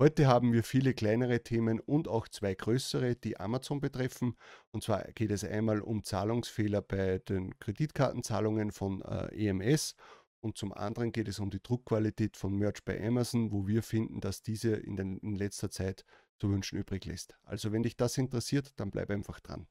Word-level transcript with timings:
Heute 0.00 0.26
haben 0.26 0.54
wir 0.54 0.64
viele 0.64 0.94
kleinere 0.94 1.42
Themen 1.42 1.78
und 1.78 2.08
auch 2.08 2.26
zwei 2.26 2.54
größere, 2.54 3.16
die 3.16 3.38
Amazon 3.38 3.80
betreffen. 3.80 4.34
Und 4.70 4.82
zwar 4.82 5.02
geht 5.12 5.30
es 5.30 5.44
einmal 5.44 5.82
um 5.82 6.04
Zahlungsfehler 6.04 6.80
bei 6.80 7.18
den 7.18 7.58
Kreditkartenzahlungen 7.58 8.70
von 8.70 9.02
äh, 9.02 9.26
EMS 9.48 9.96
und 10.40 10.56
zum 10.56 10.72
anderen 10.72 11.12
geht 11.12 11.28
es 11.28 11.38
um 11.38 11.50
die 11.50 11.62
Druckqualität 11.62 12.38
von 12.38 12.56
Merch 12.56 12.82
bei 12.82 12.98
Amazon, 13.06 13.52
wo 13.52 13.66
wir 13.66 13.82
finden, 13.82 14.22
dass 14.22 14.40
diese 14.40 14.70
in, 14.70 14.96
den, 14.96 15.18
in 15.18 15.34
letzter 15.34 15.70
Zeit 15.70 16.06
zu 16.38 16.50
wünschen 16.50 16.78
übrig 16.78 17.04
lässt. 17.04 17.36
Also 17.44 17.70
wenn 17.70 17.82
dich 17.82 17.98
das 17.98 18.16
interessiert, 18.16 18.72
dann 18.76 18.90
bleib 18.90 19.10
einfach 19.10 19.38
dran. 19.40 19.66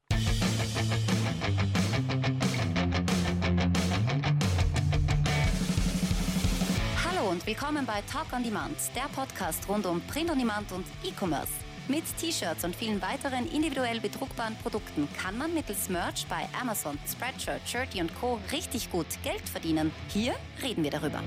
Willkommen 7.50 7.84
bei 7.84 8.00
Talk 8.02 8.32
on 8.32 8.44
Demand, 8.44 8.76
der 8.94 9.08
Podcast 9.12 9.68
rund 9.68 9.84
um 9.84 10.00
Print 10.02 10.30
on 10.30 10.38
Demand 10.38 10.70
und 10.70 10.86
E-Commerce. 11.02 11.52
Mit 11.88 12.04
T-Shirts 12.16 12.64
und 12.64 12.76
vielen 12.76 13.02
weiteren 13.02 13.50
individuell 13.50 13.98
bedruckbaren 13.98 14.54
Produkten 14.62 15.08
kann 15.16 15.36
man 15.36 15.52
mittels 15.52 15.88
Merch 15.88 16.28
bei 16.28 16.46
Amazon, 16.60 16.96
Spreadshirt, 17.08 17.60
Shirty 17.66 18.02
und 18.02 18.14
Co. 18.20 18.38
richtig 18.52 18.88
gut 18.92 19.06
Geld 19.24 19.48
verdienen. 19.48 19.90
Hier 20.10 20.36
reden 20.62 20.84
wir 20.84 20.92
darüber. 20.92 21.24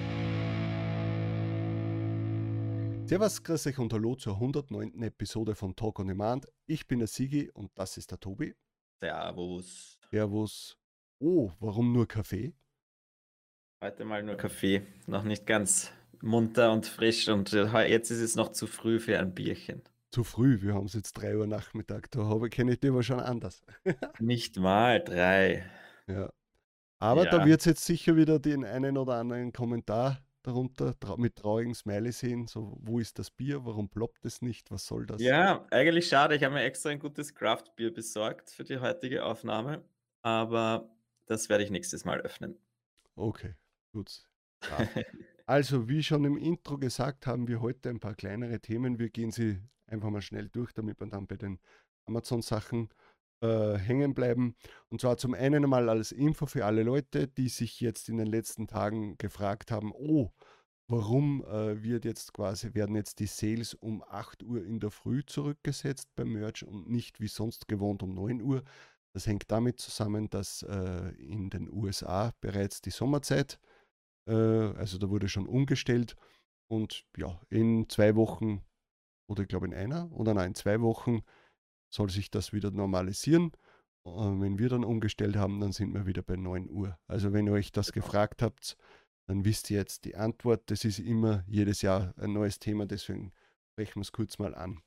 Servus, 3.05 3.43
grüß 3.43 3.67
euch 3.67 3.77
und 3.79 3.91
hallo 3.91 4.15
zur 4.15 4.35
109. 4.35 5.03
Episode 5.03 5.55
von 5.55 5.75
Talk 5.75 5.99
on 5.99 6.07
Demand. 6.07 6.47
Ich 6.67 6.87
bin 6.87 6.99
der 6.99 7.09
Sigi 7.09 7.51
und 7.53 7.69
das 7.75 7.97
ist 7.97 8.11
der 8.11 8.19
Tobi. 8.21 8.55
Servus. 9.01 9.99
Servus. 10.09 10.77
Oh, 11.19 11.51
warum 11.59 11.91
nur 11.91 12.07
Kaffee? 12.07 12.53
Heute 13.81 14.05
mal 14.05 14.23
nur 14.23 14.35
Kaffee, 14.35 14.83
noch 15.05 15.23
nicht 15.23 15.45
ganz 15.45 15.91
munter 16.23 16.71
und 16.71 16.85
frisch 16.85 17.27
und 17.27 17.53
äh, 17.53 17.85
jetzt 17.87 18.09
ist 18.09 18.21
es 18.21 18.35
noch 18.35 18.49
zu 18.49 18.65
früh 18.65 18.99
für 18.99 19.19
ein 19.19 19.33
Bierchen. 19.33 19.83
Zu 20.09 20.23
früh, 20.23 20.61
wir 20.61 20.73
haben 20.73 20.85
es 20.85 20.93
jetzt 20.93 21.13
3 21.13 21.37
Uhr 21.37 21.47
Nachmittag, 21.47 22.09
da 22.11 22.25
habe, 22.25 22.49
kenne 22.49 22.73
ich 22.73 22.79
dich 22.79 22.91
aber 22.91 23.03
schon 23.03 23.19
anders. 23.19 23.61
nicht 24.19 24.57
mal 24.57 25.03
drei. 25.03 25.65
Ja. 26.07 26.31
Aber 26.99 27.25
ja. 27.25 27.31
da 27.31 27.45
wird 27.45 27.59
es 27.59 27.65
jetzt 27.65 27.85
sicher 27.85 28.15
wieder 28.15 28.39
den 28.39 28.63
einen 28.63 28.97
oder 28.97 29.15
anderen 29.15 29.51
Kommentar 29.51 30.19
darunter 30.43 30.95
mit 31.17 31.37
traurigen 31.37 31.73
Smiley 31.73 32.11
sehen, 32.11 32.47
so 32.47 32.77
wo 32.81 32.99
ist 32.99 33.17
das 33.17 33.31
Bier, 33.31 33.65
warum 33.65 33.89
ploppt 33.89 34.25
es 34.25 34.41
nicht, 34.41 34.71
was 34.71 34.85
soll 34.85 35.05
das? 35.05 35.21
Ja, 35.21 35.65
eigentlich 35.71 36.07
schade, 36.07 36.35
ich 36.35 36.43
habe 36.43 36.53
mir 36.53 36.63
extra 36.63 36.89
ein 36.89 36.99
gutes 36.99 37.33
Craft-Bier 37.33 37.93
besorgt 37.93 38.49
für 38.49 38.63
die 38.63 38.79
heutige 38.79 39.25
Aufnahme, 39.25 39.83
aber 40.21 40.89
das 41.25 41.49
werde 41.49 41.63
ich 41.63 41.71
nächstes 41.71 42.05
Mal 42.05 42.21
öffnen. 42.21 42.57
Okay, 43.15 43.55
Gut. 43.91 44.27
Ja. 44.69 45.03
Also, 45.45 45.89
wie 45.89 46.01
schon 46.03 46.23
im 46.23 46.37
Intro 46.37 46.77
gesagt, 46.77 47.27
haben 47.27 47.49
wir 47.49 47.59
heute 47.59 47.89
ein 47.89 47.99
paar 47.99 48.15
kleinere 48.15 48.61
Themen. 48.61 48.97
Wir 48.97 49.09
gehen 49.09 49.31
sie 49.31 49.59
einfach 49.87 50.09
mal 50.09 50.21
schnell 50.21 50.47
durch, 50.47 50.71
damit 50.71 51.01
wir 51.01 51.07
dann 51.07 51.27
bei 51.27 51.35
den 51.35 51.59
Amazon-Sachen 52.05 52.87
äh, 53.41 53.73
hängen 53.77 54.13
bleiben. 54.13 54.55
Und 54.87 55.01
zwar 55.01 55.17
zum 55.17 55.33
einen 55.33 55.65
einmal 55.65 55.89
als 55.89 56.13
Info 56.13 56.45
für 56.45 56.65
alle 56.65 56.83
Leute, 56.83 57.27
die 57.27 57.49
sich 57.49 57.81
jetzt 57.81 58.07
in 58.07 58.17
den 58.17 58.27
letzten 58.27 58.67
Tagen 58.67 59.17
gefragt 59.17 59.69
haben, 59.69 59.91
oh, 59.91 60.31
warum 60.87 61.43
äh, 61.43 61.83
wird 61.83 62.05
jetzt 62.05 62.31
quasi, 62.31 62.73
werden 62.73 62.95
jetzt 62.95 63.19
die 63.19 63.27
Sales 63.27 63.73
um 63.73 64.01
8 64.01 64.43
Uhr 64.43 64.63
in 64.63 64.79
der 64.79 64.91
Früh 64.91 65.25
zurückgesetzt 65.25 66.07
beim 66.15 66.31
Merch 66.31 66.65
und 66.65 66.89
nicht 66.89 67.19
wie 67.19 67.27
sonst 67.27 67.67
gewohnt 67.67 68.01
um 68.01 68.13
9 68.13 68.41
Uhr. 68.41 68.63
Das 69.11 69.27
hängt 69.27 69.51
damit 69.51 69.81
zusammen, 69.81 70.29
dass 70.29 70.63
äh, 70.63 71.09
in 71.17 71.49
den 71.49 71.69
USA 71.69 72.31
bereits 72.39 72.81
die 72.81 72.91
Sommerzeit 72.91 73.59
äh, 73.61 73.72
also 74.25 74.97
da 74.97 75.09
wurde 75.09 75.29
schon 75.29 75.47
umgestellt. 75.47 76.15
Und 76.67 77.05
ja, 77.17 77.39
in 77.49 77.89
zwei 77.89 78.15
Wochen 78.15 78.63
oder 79.27 79.43
ich 79.43 79.49
glaube 79.49 79.65
in 79.65 79.73
einer 79.73 80.11
oder 80.11 80.33
nein, 80.33 80.49
in 80.49 80.55
zwei 80.55 80.81
Wochen 80.81 81.21
soll 81.93 82.09
sich 82.09 82.31
das 82.31 82.53
wieder 82.53 82.71
normalisieren. 82.71 83.51
Und 84.03 84.41
wenn 84.41 84.59
wir 84.59 84.69
dann 84.69 84.83
umgestellt 84.83 85.37
haben, 85.37 85.59
dann 85.59 85.71
sind 85.71 85.93
wir 85.93 86.05
wieder 86.05 86.21
bei 86.21 86.35
9 86.35 86.69
Uhr. 86.69 86.97
Also 87.07 87.31
wenn 87.31 87.47
ihr 87.47 87.53
euch 87.53 87.71
das 87.71 87.93
genau. 87.93 88.05
gefragt 88.05 88.41
habt, 88.41 88.75
dann 89.27 89.45
wisst 89.45 89.71
ihr 89.71 89.77
jetzt 89.77 90.03
die 90.03 90.15
Antwort. 90.15 90.63
Das 90.69 90.83
ist 90.83 90.99
immer 90.99 91.43
jedes 91.47 91.81
Jahr 91.81 92.13
ein 92.17 92.33
neues 92.33 92.59
Thema, 92.59 92.85
deswegen 92.85 93.31
sprechen 93.71 93.95
wir 93.95 94.01
es 94.01 94.11
kurz 94.11 94.39
mal 94.39 94.55
an. 94.55 94.81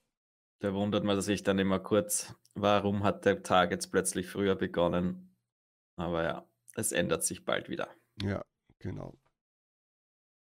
Da 0.61 0.75
wundert 0.75 1.05
man 1.05 1.21
sich 1.21 1.43
dann 1.43 1.59
immer 1.59 1.81
kurz, 1.81 2.35
warum 2.55 3.05
hat 3.05 3.25
der 3.25 3.43
Tag 3.43 3.71
jetzt 3.71 3.91
plötzlich 3.91 4.27
früher 4.27 4.55
begonnen? 4.55 5.35
Aber 5.99 6.25
ja, 6.25 6.49
es 6.75 6.93
ändert 6.93 7.25
sich 7.25 7.45
bald 7.45 7.69
wieder. 7.71 7.89
Ja, 8.23 8.45
genau. 8.79 9.19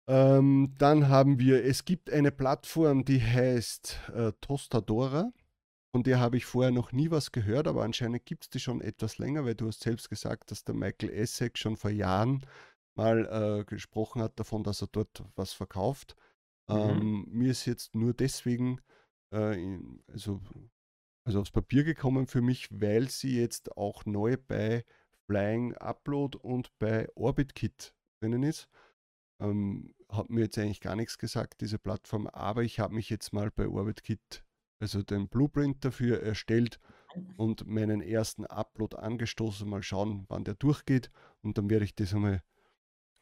Ähm, 0.07 0.75
dann 0.79 1.09
haben 1.09 1.39
wir, 1.39 1.65
es 1.65 1.85
gibt 1.85 2.11
eine 2.11 2.31
Plattform, 2.31 3.05
die 3.05 3.23
heißt 3.23 4.01
äh, 4.15 4.33
Tostadora. 4.41 5.33
Von 5.93 6.03
der 6.03 6.19
habe 6.19 6.37
ich 6.37 6.45
vorher 6.45 6.73
noch 6.73 6.93
nie 6.93 7.11
was 7.11 7.33
gehört, 7.33 7.69
aber 7.69 7.85
anscheinend 7.85 8.27
gibt 8.27 8.45
es 8.45 8.51
die 8.51 8.61
schon 8.61 8.81
etwas 8.81 9.19
länger, 9.19 9.45
weil 9.45 9.55
du 9.55 9.69
hast 9.69 9.81
selbst 9.81 10.11
gesagt, 10.11 10.51
dass 10.51 10.65
der 10.65 10.75
Michael 10.75 11.11
Essek 11.11 11.57
schon 11.57 11.77
vor 11.77 11.91
Jahren 11.91 12.45
mal 12.97 13.27
äh, 13.61 13.65
gesprochen 13.65 14.21
hat 14.21 14.39
davon, 14.39 14.65
dass 14.65 14.83
er 14.83 14.89
dort 14.89 15.25
was 15.37 15.53
verkauft. 15.53 16.17
Mhm. 16.69 16.77
Ähm, 16.77 17.27
mir 17.31 17.51
ist 17.51 17.67
jetzt 17.67 17.95
nur 17.95 18.13
deswegen 18.13 18.81
äh, 19.33 19.63
in, 19.63 20.03
also, 20.13 20.41
also 21.25 21.41
aufs 21.41 21.51
Papier 21.51 21.85
gekommen 21.85 22.27
für 22.27 22.43
mich, 22.43 22.69
weil 22.71 23.09
sie 23.09 23.41
jetzt 23.41 23.77
auch 23.77 24.05
neu 24.05 24.37
bei 24.37 24.85
Flying 25.27 25.75
Upload 25.75 26.39
und 26.39 26.77
bei 26.79 27.09
OrbitKit 27.15 27.95
drinnen 28.21 28.43
ist. 28.43 28.69
Ähm, 29.41 29.95
hat 30.09 30.31
mir 30.31 30.43
jetzt 30.43 30.59
eigentlich 30.59 30.81
gar 30.81 30.97
nichts 30.97 31.19
gesagt, 31.19 31.61
diese 31.61 31.79
Plattform, 31.79 32.27
aber 32.29 32.63
ich 32.63 32.79
habe 32.79 32.95
mich 32.95 33.11
jetzt 33.11 33.33
mal 33.33 33.51
bei 33.51 33.67
OrbitKit, 33.67 34.45
also 34.79 35.03
den 35.03 35.29
Blueprint 35.29 35.85
dafür 35.85 36.23
erstellt 36.23 36.79
und 37.37 37.67
meinen 37.67 38.01
ersten 38.01 38.47
Upload 38.47 38.97
angestoßen, 38.97 39.69
mal 39.69 39.83
schauen, 39.83 40.25
wann 40.29 40.45
der 40.45 40.55
durchgeht 40.55 41.11
und 41.43 41.59
dann 41.59 41.69
werde 41.69 41.85
ich 41.85 41.95
das 41.95 42.15
einmal 42.15 42.43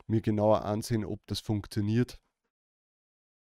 mir 0.06 0.20
genauer 0.20 0.64
ansehen, 0.64 1.04
ob 1.04 1.26
das 1.26 1.40
funktioniert. 1.40 2.20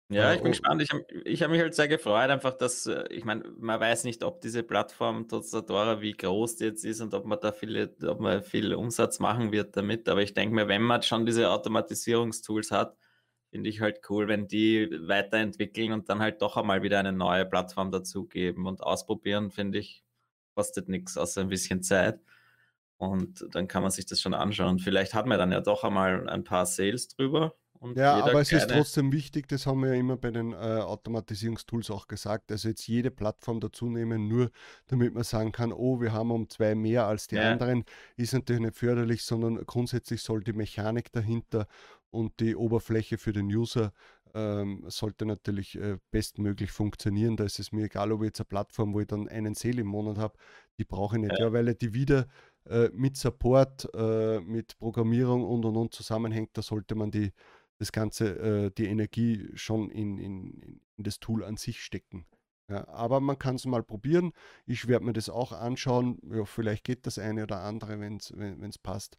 Ja, 0.09 0.33
ich 0.33 0.41
bin 0.43 0.53
gespannt. 0.53 0.81
Ich 0.83 0.91
habe 0.93 1.05
ich 1.25 1.43
hab 1.43 1.51
mich 1.51 1.61
halt 1.61 1.75
sehr 1.75 1.89
gefreut, 1.89 2.31
einfach, 2.31 2.53
dass, 2.57 2.87
äh, 2.87 3.07
ich 3.11 3.25
meine, 3.25 3.43
man 3.59 3.81
weiß 3.81 4.05
nicht, 4.05 4.23
ob 4.23 4.41
diese 4.41 4.63
Plattform 4.63 5.27
Tostadora, 5.27 6.01
wie 6.01 6.13
groß 6.13 6.57
die 6.57 6.65
jetzt 6.67 6.85
ist 6.85 7.01
und 7.01 7.13
ob 7.13 7.25
man 7.27 7.41
da 7.41 7.51
viele, 7.51 7.93
ob 8.07 8.21
man 8.21 8.41
viel 8.45 8.73
Umsatz 8.75 9.19
machen 9.19 9.51
wird 9.51 9.77
damit. 9.77 10.09
Aber 10.09 10.23
ich 10.23 10.33
denke 10.33 10.55
mir, 10.55 10.69
wenn 10.69 10.83
man 10.83 11.03
schon 11.03 11.27
diese 11.27 11.51
Automatisierungstools 11.51 12.71
hat, 12.71 12.97
finde 13.51 13.69
ich 13.69 13.81
halt 13.81 14.01
cool, 14.09 14.29
wenn 14.29 14.47
die 14.47 14.89
weiterentwickeln 15.09 15.93
und 15.93 16.09
dann 16.09 16.21
halt 16.21 16.41
doch 16.41 16.57
einmal 16.57 16.83
wieder 16.83 17.01
eine 17.01 17.13
neue 17.13 17.45
Plattform 17.45 17.91
dazugeben 17.91 18.67
und 18.67 18.83
ausprobieren, 18.83 19.51
finde 19.51 19.79
ich, 19.81 20.05
kostet 20.55 20.89
nichts, 20.89 21.17
außer 21.19 21.41
ein 21.41 21.49
bisschen 21.49 21.83
Zeit. 21.83 22.21
Und 22.99 23.45
dann 23.55 23.69
kann 23.69 23.83
man 23.83 23.91
sich 23.91 24.07
das 24.07 24.21
schon 24.23 24.35
anschauen. 24.35 24.79
Vielleicht 24.79 25.15
hat 25.15 25.27
man 25.27 25.39
dann 25.39 25.53
ja 25.53 25.61
doch 25.61 25.85
einmal 25.85 26.29
ein 26.29 26.45
paar 26.45 26.67
Sales 26.67 27.09
drüber 27.09 27.55
ja, 27.95 28.25
aber 28.25 28.41
es 28.41 28.53
ist 28.53 28.69
trotzdem 28.71 29.13
wichtig, 29.13 29.49
das 29.49 29.67
haben 29.67 29.83
wir 29.83 29.95
ja 29.95 29.95
immer 29.95 30.17
bei 30.17 30.31
den 30.31 30.53
äh, 30.53 30.57
Automatisierungstools 30.57 31.91
auch 31.91 32.07
gesagt, 32.07 32.51
also 32.53 32.69
jetzt 32.69 32.87
jede 32.87 33.11
Plattform 33.11 33.61
dazu 33.61 33.89
nehmen, 33.89 34.29
nur 34.29 34.51
damit 34.87 35.15
man 35.15 35.25
sagen 35.25 35.53
kann, 35.53 35.73
oh, 35.73 36.01
wir 36.01 36.13
haben 36.13 36.31
um 36.31 36.49
zwei 36.49 36.75
mehr 36.75 37.07
als 37.07 37.27
die 37.27 37.37
ja. 37.37 37.53
anderen, 37.53 37.85
ist 38.17 38.33
natürlich 38.33 38.63
nicht 38.63 38.77
förderlich, 38.77 39.23
sondern 39.25 39.65
grundsätzlich 39.67 40.23
soll 40.23 40.43
die 40.43 40.53
Mechanik 40.53 41.13
dahinter 41.13 41.67
und 42.11 42.41
die 42.41 42.57
Oberfläche 42.57 43.19
für 43.19 43.33
den 43.33 43.47
User 43.47 43.93
ähm, 44.35 44.85
sollte 44.89 45.25
natürlich 45.25 45.79
äh, 45.81 45.99
bestmöglich 46.11 46.71
funktionieren. 46.71 47.37
Da 47.37 47.45
ist 47.45 47.59
es 47.59 47.73
mir 47.73 47.85
egal, 47.85 48.13
ob 48.13 48.23
ich 48.23 48.27
jetzt 48.27 48.41
eine 48.41 48.47
Plattform, 48.47 48.93
wo 48.93 49.01
ich 49.01 49.07
dann 49.07 49.29
einen 49.29 49.55
Sale 49.55 49.81
im 49.81 49.87
Monat 49.87 50.19
habe, 50.19 50.35
die 50.79 50.85
brauche 50.85 51.17
ich 51.17 51.23
nicht, 51.23 51.39
ja, 51.39 51.47
ja 51.47 51.53
weil 51.53 51.75
die 51.75 51.95
wieder 51.95 52.27
äh, 52.69 52.91
mit 52.93 53.17
Support, 53.17 53.89
äh, 53.95 54.41
mit 54.41 54.77
Programmierung 54.79 55.45
und 55.45 55.65
und 55.65 55.77
und 55.77 55.95
zusammenhängt, 55.95 56.51
da 56.53 56.63
sollte 56.63 56.95
man 56.95 57.11
die 57.11 57.33
das 57.79 57.93
Ganze, 57.93 58.39
äh, 58.39 58.71
die 58.71 58.87
Energie 58.87 59.51
schon 59.55 59.91
in, 59.91 60.19
in, 60.19 60.81
in 60.97 61.05
das 61.05 61.21
Tool 61.21 61.45
an 61.45 61.57
sich 61.57 61.83
stecken. 61.83 62.27
Ja, 62.69 62.89
aber 62.89 63.21
man 63.21 63.39
kann 63.39 63.57
es 63.57 63.65
mal 63.65 63.83
probieren. 63.83 64.33
Ich 64.67 64.89
werde 64.89 65.05
mir 65.05 65.13
das 65.13 65.29
auch 65.29 65.53
anschauen. 65.53 66.19
Ja, 66.29 66.45
vielleicht 66.45 66.85
geht 66.85 67.07
das 67.07 67.19
eine 67.19 67.45
oder 67.45 67.61
andere, 67.61 68.01
wenn's, 68.01 68.33
wenn 68.35 68.63
es 68.63 68.79
passt. 68.79 69.19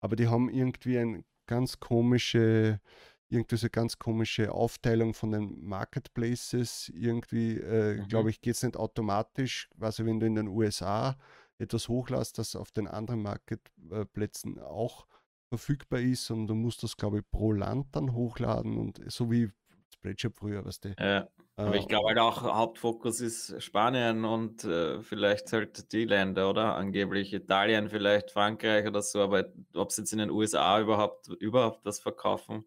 Aber 0.00 0.16
die 0.16 0.28
haben 0.28 0.48
irgendwie 0.48 0.98
eine 0.98 1.24
ganz 1.46 1.78
komische, 1.78 2.80
irgendwie 3.28 3.56
so 3.56 3.68
ganz 3.70 3.98
komische 4.00 4.52
Aufteilung 4.52 5.14
von 5.14 5.30
den 5.30 5.64
Marketplaces. 5.64 6.90
Irgendwie, 6.92 7.58
äh, 7.58 7.98
mhm. 7.98 8.08
glaube 8.08 8.30
ich, 8.30 8.40
geht 8.40 8.56
es 8.56 8.64
nicht 8.64 8.76
automatisch. 8.76 9.70
Also 9.78 10.04
wenn 10.04 10.18
du 10.18 10.26
in 10.26 10.34
den 10.34 10.48
USA 10.48 11.16
etwas 11.58 11.88
hochlässt, 11.88 12.38
das 12.38 12.56
auf 12.56 12.72
den 12.72 12.88
anderen 12.88 13.22
Marketplätzen 13.22 14.58
auch 14.58 15.06
verfügbar 15.48 16.00
ist 16.00 16.30
und 16.30 16.46
du 16.46 16.54
musst 16.54 16.82
das, 16.82 16.96
glaube 16.96 17.18
ich, 17.18 17.30
pro 17.30 17.52
Land 17.52 17.86
dann 17.92 18.12
hochladen 18.12 18.76
und 18.76 19.00
so 19.10 19.30
wie 19.30 19.50
Spreadshirt 19.94 20.36
früher, 20.36 20.64
was 20.64 20.80
du. 20.80 20.94
Ja, 20.98 21.28
aber 21.56 21.74
äh, 21.74 21.78
ich 21.78 21.88
glaube 21.88 22.08
halt 22.08 22.18
auch, 22.18 22.42
Hauptfokus 22.42 23.20
ist 23.20 23.60
Spanien 23.62 24.24
und 24.24 24.64
äh, 24.64 25.02
vielleicht 25.02 25.52
halt 25.52 25.92
die 25.92 26.04
Länder, 26.04 26.50
oder? 26.50 26.76
Angeblich 26.76 27.32
Italien, 27.32 27.88
vielleicht 27.88 28.30
Frankreich 28.30 28.86
oder 28.86 29.02
so, 29.02 29.20
aber 29.20 29.46
ob 29.74 29.90
sie 29.92 30.02
jetzt 30.02 30.12
in 30.12 30.18
den 30.18 30.30
USA 30.30 30.80
überhaupt, 30.80 31.28
überhaupt 31.40 31.84
was 31.84 31.98
verkaufen, 32.00 32.64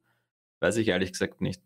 weiß 0.59 0.77
ich 0.77 0.89
ehrlich 0.89 1.11
gesagt 1.11 1.41
nicht. 1.41 1.61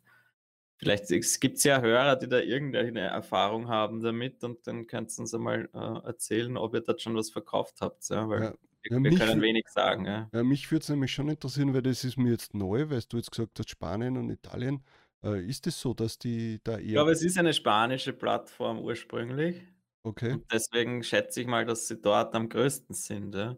Vielleicht 0.78 1.08
gibt 1.40 1.58
es 1.58 1.64
ja 1.64 1.82
Hörer, 1.82 2.18
die 2.18 2.28
da 2.28 2.40
irgendeine 2.40 3.02
Erfahrung 3.02 3.70
haben 3.70 4.02
damit 4.02 4.44
und 4.44 4.68
dann 4.68 4.88
könnt 4.88 5.12
ihr 5.18 5.20
uns 5.22 5.34
einmal 5.34 5.70
äh, 5.74 6.06
erzählen, 6.06 6.58
ob 6.58 6.74
ihr 6.74 6.82
dort 6.82 7.02
schon 7.02 7.16
was 7.16 7.30
verkauft 7.30 7.78
habt, 7.80 8.08
ja, 8.10 8.28
weil 8.28 8.44
Ja. 8.44 8.54
Wir, 8.90 8.98
Ja, 8.98 9.04
wir 9.04 9.18
können 9.18 9.42
wenig 9.42 9.68
sagen, 9.70 10.06
ja. 10.06 10.30
ja, 10.34 10.44
mich 10.44 10.72
würde 10.72 10.84
es 10.84 10.90
nämlich 10.90 11.12
schon 11.14 11.30
interessieren, 11.30 11.74
weil 11.74 11.82
das 11.82 12.04
ist 12.04 12.18
mir 12.18 12.32
jetzt 12.32 12.54
neu, 12.54 12.90
weil 12.90 13.02
du 13.10 13.18
jetzt 13.18 13.32
gesagt 13.32 13.60
hast, 13.60 13.70
Spanien 13.70 14.18
und 14.18 14.30
Italien. 14.30 14.84
Äh, 15.24 15.46
ist 15.46 15.66
es 15.68 15.80
so, 15.80 15.94
dass 15.94 16.20
die 16.20 16.60
da 16.64 16.78
Ich 16.78 16.88
eher, 16.88 16.94
glaube, 16.94 17.12
es 17.12 17.24
ist 17.24 17.38
eine 17.38 17.54
spanische 17.54 18.14
Plattform 18.14 18.80
ursprünglich 18.80 19.64
okay, 20.04 20.34
und 20.34 20.46
deswegen 20.52 21.04
schätze 21.04 21.42
ich 21.42 21.48
mal, 21.48 21.66
dass 21.66 21.88
sie 21.88 22.00
dort 22.00 22.36
am 22.36 22.50
größten 22.50 22.94
sind, 22.96 23.36
ja. 23.36 23.58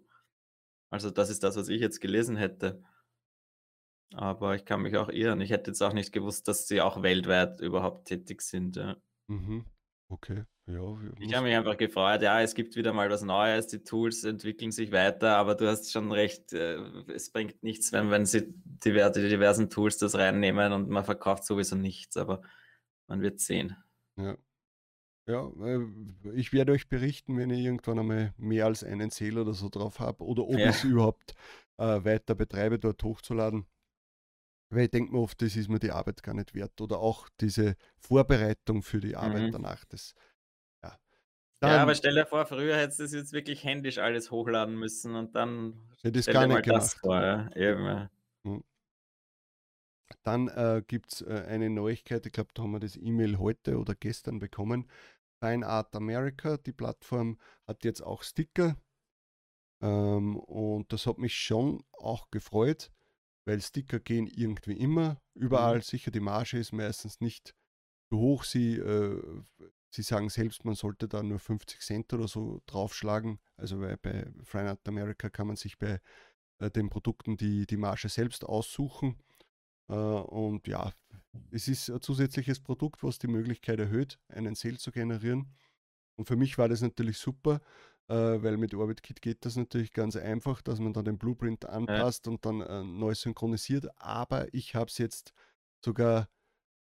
Also 0.89 1.11
das 1.11 1.29
ist 1.29 1.43
das, 1.43 1.57
was 1.57 1.67
ich 1.67 1.81
jetzt 1.81 1.99
gelesen 1.99 2.37
hätte. 2.37 2.81
Aber 4.13 4.55
ich 4.55 4.63
kann 4.63 4.81
mich 4.81 4.95
auch 4.95 5.09
irren. 5.09 5.41
Ich 5.41 5.49
hätte 5.49 5.71
jetzt 5.71 5.81
auch 5.81 5.91
nicht 5.91 6.13
gewusst, 6.13 6.47
dass 6.47 6.67
sie 6.67 6.79
auch 6.79 7.03
weltweit 7.03 7.59
überhaupt 7.59 8.07
tätig 8.07 8.41
sind, 8.41 8.77
ja. 8.77 8.95
mhm, 9.27 9.65
okay, 10.09 10.43
ja, 10.67 10.81
Ich 11.19 11.33
habe 11.33 11.47
mich 11.47 11.55
einfach 11.55 11.77
gefreut, 11.77 12.21
ja, 12.21 12.41
es 12.41 12.53
gibt 12.53 12.75
wieder 12.75 12.93
mal 12.93 13.09
was 13.09 13.23
Neues, 13.23 13.65
die 13.67 13.83
Tools 13.83 14.23
entwickeln 14.23 14.71
sich 14.71 14.91
weiter, 14.91 15.35
aber 15.37 15.55
du 15.55 15.67
hast 15.67 15.91
schon 15.91 16.11
recht, 16.11 16.53
äh, 16.53 16.75
es 17.11 17.31
bringt 17.31 17.63
nichts, 17.63 17.91
wenn, 17.91 18.11
wenn 18.11 18.25
sie 18.27 18.53
diver- 18.83 19.09
die 19.09 19.27
diversen 19.27 19.69
Tools 19.71 19.97
das 19.97 20.13
reinnehmen 20.15 20.73
und 20.73 20.89
man 20.89 21.05
verkauft 21.05 21.45
sowieso 21.45 21.75
nichts, 21.75 22.17
aber 22.17 22.41
man 23.07 23.21
wird 23.21 23.39
sehen. 23.39 23.75
ja. 24.17 24.37
Ja, 25.27 25.49
äh, 25.65 25.85
ich 26.35 26.53
werde 26.53 26.71
euch 26.73 26.89
berichten, 26.89 27.37
wenn 27.37 27.49
ich 27.51 27.59
irgendwann 27.65 27.99
einmal 27.99 28.33
mehr 28.37 28.65
als 28.65 28.83
einen 28.83 29.09
Sale 29.11 29.41
oder 29.41 29.53
so 29.53 29.69
drauf 29.69 29.99
habe 29.99 30.23
oder 30.25 30.47
ob 30.47 30.55
Ja. 30.55 30.69
ich 30.69 30.77
es 30.77 30.83
überhaupt 30.83 31.35
äh, 31.77 32.03
weiter 32.05 32.35
betreibe, 32.35 32.79
dort 32.79 33.03
hochzuladen. 33.03 33.67
Weil 34.69 34.85
ich 34.85 34.91
denke 34.91 35.13
mir 35.13 35.19
oft, 35.19 35.41
das 35.41 35.55
ist 35.55 35.69
mir 35.69 35.79
die 35.79 35.91
Arbeit 35.91 36.23
gar 36.23 36.33
nicht 36.33 36.53
wert. 36.53 36.79
Oder 36.81 36.99
auch 36.99 37.29
diese 37.39 37.75
Vorbereitung 37.99 38.83
für 38.83 38.99
die 38.99 39.15
Arbeit 39.15 39.43
Mhm. 39.43 39.51
danach. 39.53 39.85
Das, 39.85 40.13
ja. 40.83 40.97
Ja, 41.63 41.77
aber 41.81 41.85
Dann 41.87 41.95
stell 41.95 42.15
dir 42.15 42.25
vor, 42.25 42.45
früher 42.45 42.75
hättest 42.77 42.99
du 42.99 43.03
das 43.03 43.13
jetzt 43.13 43.33
wirklich 43.33 43.63
händisch 43.63 43.97
alles 43.97 44.29
hochladen 44.29 44.75
müssen 44.77 45.15
und 45.15 45.35
dann 45.35 45.89
hätte 46.01 46.19
ich 46.19 46.25
gar 46.27 46.47
nicht 46.47 46.63
gemacht. 46.63 46.97
vor, 46.99 47.21
ja. 47.21 47.49
Eben, 47.55 47.85
ja. 47.85 48.09
Hm. 48.45 48.63
Dann 50.23 50.47
äh, 50.49 50.83
gibt 50.85 51.13
es 51.13 51.21
äh, 51.21 51.45
eine 51.47 51.69
Neuigkeit, 51.69 52.25
ich 52.25 52.31
glaube, 52.31 52.49
da 52.53 52.63
haben 52.63 52.71
wir 52.71 52.79
das 52.79 52.95
E-Mail 52.97 53.39
heute 53.39 53.77
oder 53.77 53.95
gestern 53.95 54.39
bekommen. 54.39 54.89
Fine 55.43 55.65
Art 55.67 55.95
America, 55.95 56.57
die 56.57 56.73
Plattform, 56.73 57.37
hat 57.65 57.83
jetzt 57.85 58.01
auch 58.01 58.23
Sticker. 58.23 58.75
Ähm, 59.81 60.37
und 60.37 60.91
das 60.91 61.05
hat 61.05 61.17
mich 61.19 61.35
schon 61.35 61.83
auch 61.93 62.31
gefreut, 62.31 62.91
weil 63.47 63.61
Sticker 63.61 64.01
gehen 64.01 64.27
irgendwie 64.27 64.73
immer, 64.73 65.21
überall. 65.33 65.77
Mhm. 65.77 65.81
Sicher, 65.81 66.11
die 66.11 66.19
Marge 66.19 66.59
ist 66.59 66.73
meistens 66.73 67.21
nicht 67.21 67.55
zu 68.09 68.19
hoch. 68.19 68.43
Sie, 68.43 68.75
äh, 68.75 69.21
sie 69.89 70.01
sagen 70.01 70.29
selbst, 70.29 70.65
man 70.65 70.75
sollte 70.75 71.07
da 71.07 71.23
nur 71.23 71.39
50 71.39 71.79
Cent 71.79 72.13
oder 72.13 72.27
so 72.27 72.61
draufschlagen. 72.65 73.39
Also 73.55 73.79
bei 73.79 74.29
Fine 74.43 74.71
Art 74.71 74.85
America 74.85 75.29
kann 75.29 75.47
man 75.47 75.55
sich 75.55 75.79
bei 75.79 76.01
äh, 76.59 76.69
den 76.69 76.89
Produkten 76.89 77.37
die, 77.37 77.65
die 77.65 77.77
Marge 77.77 78.09
selbst 78.09 78.43
aussuchen. 78.43 79.15
Äh, 79.87 79.93
und 79.93 80.67
ja, 80.67 80.91
es 81.49 81.69
ist 81.69 81.89
ein 81.89 82.01
zusätzliches 82.01 82.59
Produkt, 82.59 83.01
was 83.01 83.17
die 83.17 83.29
Möglichkeit 83.29 83.79
erhöht, 83.79 84.19
einen 84.27 84.55
Sale 84.55 84.77
zu 84.77 84.91
generieren. 84.91 85.55
Und 86.17 86.25
für 86.25 86.35
mich 86.35 86.57
war 86.57 86.67
das 86.67 86.81
natürlich 86.81 87.17
super, 87.17 87.61
weil 88.15 88.57
mit 88.57 88.73
OrbitKit 88.73 89.21
geht 89.21 89.45
das 89.45 89.55
natürlich 89.57 89.91
ganz 89.93 90.15
einfach, 90.15 90.61
dass 90.61 90.79
man 90.79 90.93
dann 90.93 91.05
den 91.05 91.17
Blueprint 91.17 91.65
anpasst 91.65 92.27
und 92.27 92.45
dann 92.45 92.61
äh, 92.61 92.83
neu 92.83 93.13
synchronisiert. 93.15 93.87
Aber 93.97 94.53
ich 94.53 94.75
habe 94.75 94.87
es 94.89 94.97
jetzt 94.97 95.33
sogar 95.83 96.29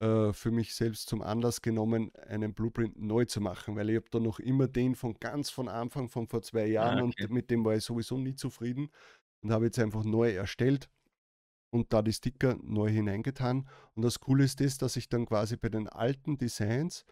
äh, 0.00 0.32
für 0.32 0.50
mich 0.50 0.74
selbst 0.74 1.08
zum 1.08 1.20
Anlass 1.22 1.60
genommen, 1.60 2.10
einen 2.16 2.54
Blueprint 2.54 2.98
neu 2.98 3.26
zu 3.26 3.40
machen, 3.40 3.76
weil 3.76 3.90
ich 3.90 3.96
habe 3.96 4.08
da 4.10 4.18
noch 4.18 4.40
immer 4.40 4.66
den 4.66 4.94
von 4.94 5.14
ganz 5.20 5.50
von 5.50 5.68
Anfang, 5.68 6.08
von 6.08 6.26
vor 6.26 6.42
zwei 6.42 6.66
Jahren 6.66 6.98
Ah, 6.98 7.04
okay. 7.04 7.24
und 7.24 7.32
mit 7.32 7.50
dem 7.50 7.64
war 7.64 7.76
ich 7.76 7.84
sowieso 7.84 8.16
nie 8.16 8.34
zufrieden 8.34 8.90
und 9.42 9.52
habe 9.52 9.66
jetzt 9.66 9.78
einfach 9.78 10.04
neu 10.04 10.32
erstellt 10.32 10.88
und 11.70 11.92
da 11.92 12.02
die 12.02 12.12
Sticker 12.12 12.56
neu 12.62 12.88
hineingetan. 12.88 13.68
Und 13.94 14.02
das 14.02 14.20
Coole 14.20 14.44
ist 14.44 14.60
das, 14.60 14.78
dass 14.78 14.96
ich 14.96 15.08
dann 15.08 15.26
quasi 15.26 15.56
bei 15.56 15.68
den 15.68 15.88
alten 15.88 16.38
Designs 16.38 17.04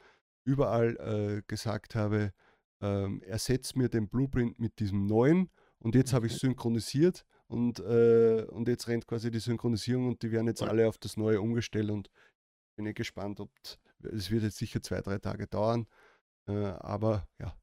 überall 0.45 0.97
äh, 0.97 1.43
gesagt 1.47 1.95
habe, 1.95 2.33
ähm, 2.81 3.23
ersetzt 3.23 3.77
mir 3.77 3.89
den 3.89 4.09
Blueprint 4.09 4.59
mit 4.59 4.79
diesem 4.79 5.07
neuen 5.07 5.51
und 5.79 5.95
jetzt 5.95 6.13
habe 6.13 6.27
ich 6.27 6.37
synchronisiert 6.37 7.25
und, 7.47 7.81
äh, 7.81 8.45
und 8.51 8.69
jetzt 8.69 8.89
rennt 8.89 9.07
quasi 9.07 9.31
die 9.31 9.41
Synchronisierung 9.41 10.09
und 10.09 10.23
die 10.23 10.31
werden 10.31 10.47
jetzt 10.47 10.63
alle 10.63 10.89
auf 10.89 10.99
das 10.99 11.17
neue 11.17 11.41
umgestellt 11.41 11.91
und 11.91 12.11
bin 12.77 12.87
ich 12.87 12.95
gespannt, 12.95 13.41
ob 13.41 13.51
es 14.03 14.31
wird 14.31 14.45
jetzt 14.45 14.59
sicher 14.59 14.81
zwei, 14.83 15.01
drei 15.01 15.19
Tage 15.19 15.47
dauern, 15.49 15.87
äh, 16.49 16.53
aber 16.53 17.27
ja, 17.41 17.57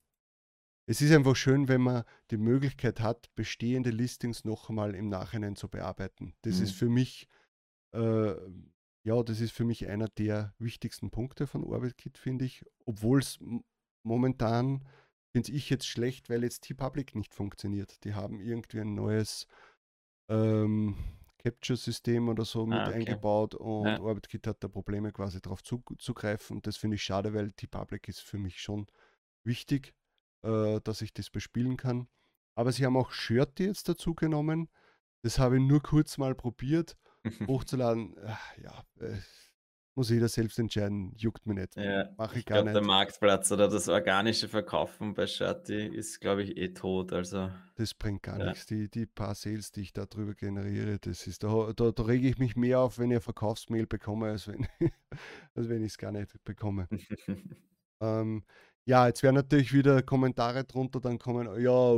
es 0.88 1.02
ist 1.02 1.12
einfach 1.14 1.36
schön, 1.36 1.68
wenn 1.68 1.82
man 1.82 2.04
die 2.30 2.38
Möglichkeit 2.38 3.00
hat, 3.00 3.34
bestehende 3.36 3.90
Listings 3.90 4.44
noch 4.44 4.70
einmal 4.70 4.94
im 4.94 5.10
Nachhinein 5.10 5.56
zu 5.56 5.68
bearbeiten. 5.68 6.36
Das 6.42 6.60
ist 6.60 6.74
Mhm. 6.74 6.76
für 6.76 6.90
mich, 6.90 7.28
äh, 7.94 8.36
ja, 9.04 9.24
das 9.24 9.40
ist 9.40 9.52
für 9.54 9.66
mich 9.66 9.88
einer 9.88 10.10
der 10.10 10.54
wichtigsten 10.60 11.10
Punkte 11.10 11.48
von 11.48 11.64
OrbitKit, 11.64 12.18
finde 12.18 12.46
ich. 12.46 12.64
Obwohl 12.86 13.20
es 13.20 13.40
momentan, 14.04 14.86
finde 15.36 15.52
ich 15.52 15.70
jetzt 15.70 15.86
schlecht, 15.86 16.30
weil 16.30 16.44
jetzt 16.44 16.62
T-Public 16.62 17.14
nicht 17.14 17.34
funktioniert. 17.36 18.04
Die 18.06 18.14
haben 18.14 18.40
irgendwie 18.40 18.80
ein 18.80 18.96
neues 18.96 19.48
ähm, 20.30 20.96
Capture-System 21.40 22.30
oder 22.30 22.46
so 22.46 22.66
mit 22.66 22.78
Ah, 22.78 22.88
okay. 22.88 22.94
eingebaut 23.00 23.54
und 23.56 23.86
Ja. 23.86 24.00
OrbitKit 24.00 24.48
hat 24.48 24.64
da 24.64 24.70
Probleme 24.70 25.12
quasi 25.12 25.42
drauf 25.42 25.62
zuzugreifen. 25.62 26.56
Und 26.58 26.68
das 26.68 26.78
finde 26.78 26.96
ich 26.96 27.04
schade, 27.04 27.34
weil 27.34 27.52
T-Public 27.52 28.08
ist 28.08 28.22
für 28.22 28.38
mich 28.38 28.62
schon 28.62 28.88
wichtig, 29.44 29.94
äh, 30.44 30.80
dass 30.82 31.02
ich 31.02 31.14
das 31.14 31.30
bespielen 31.30 31.76
kann. 31.76 32.08
Aber 32.56 32.72
sie 32.72 32.86
haben 32.86 32.96
auch 32.96 33.12
Shirty 33.12 33.66
jetzt 33.66 33.90
dazu 33.90 34.16
genommen. 34.16 34.70
Das 35.22 35.38
habe 35.38 35.58
ich 35.58 35.64
nur 35.64 35.82
kurz 35.84 36.18
mal 36.18 36.34
probiert, 36.34 36.96
hochzuladen. 37.50 38.16
Ah, 38.26 38.40
Ja, 38.58 38.84
äh, 39.02 39.18
muss 39.96 40.10
jeder 40.10 40.28
selbst 40.30 40.60
entscheiden, 40.60 41.14
juckt 41.18 41.46
mir 41.46 41.56
nicht. 41.56 41.76
Ja, 41.76 42.10
Mache 42.18 42.40
ich 42.40 42.40
ich 42.40 42.46
gar 42.46 42.64
glaube, 42.64 42.72
der 42.72 42.82
nicht. 42.82 42.88
Marktplatz 42.88 43.52
oder 43.52 43.68
das 43.68 43.88
organische 43.90 44.48
Verkaufen 44.48 45.14
bei 45.14 45.28
Shirty 45.28 45.88
ist, 45.88 46.20
glaube 46.22 46.44
ich, 46.44 46.58
eh 46.58 46.74
tot. 46.74 47.12
Also, 47.14 47.50
Das 47.76 47.94
bringt 47.94 48.24
gar 48.24 48.40
Ja. 48.40 48.46
nichts. 48.50 48.66
Die, 48.66 48.90
die 48.90 49.06
paar 49.06 49.36
Sales, 49.36 49.72
die 49.72 49.82
ich 49.82 49.94
da 49.94 50.06
drüber 50.06 50.34
generiere, 50.34 50.98
das 51.00 51.28
ist, 51.28 51.44
da, 51.44 51.74
da, 51.76 51.92
da 51.92 52.04
rege 52.04 52.28
ich 52.30 52.38
mich 52.38 52.56
mehr 52.56 52.80
auf, 52.80 52.98
wenn 53.00 53.12
ich 53.12 53.16
eine 53.16 53.22
Verkaufsmail 53.22 53.86
bekomme, 53.88 54.28
als 54.28 54.48
wenn, 54.48 54.66
als 55.56 55.70
wenn 55.70 55.82
ich 55.82 55.92
es 55.94 55.98
gar 55.98 56.12
nicht 56.12 56.32
bekomme. 56.44 56.88
Ähm, 58.02 58.44
ja, 58.86 59.08
jetzt 59.08 59.24
werden 59.24 59.36
natürlich 59.36 59.74
wieder 59.74 60.04
Kommentare 60.04 60.66
drunter, 60.66 61.00
dann 61.00 61.18
kommen, 61.18 61.48
ja, 61.62 61.96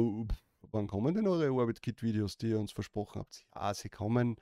wann 0.72 0.88
kommen 0.88 1.16
denn 1.16 1.28
eure 1.28 1.52
OrbitKit-Videos, 1.52 2.38
die 2.38 2.50
ihr 2.52 2.60
uns 2.60 2.72
versprochen 2.72 3.20
habt? 3.22 3.46
Ja, 3.56 3.74
sie 3.74 3.90
kommen, 3.90 4.36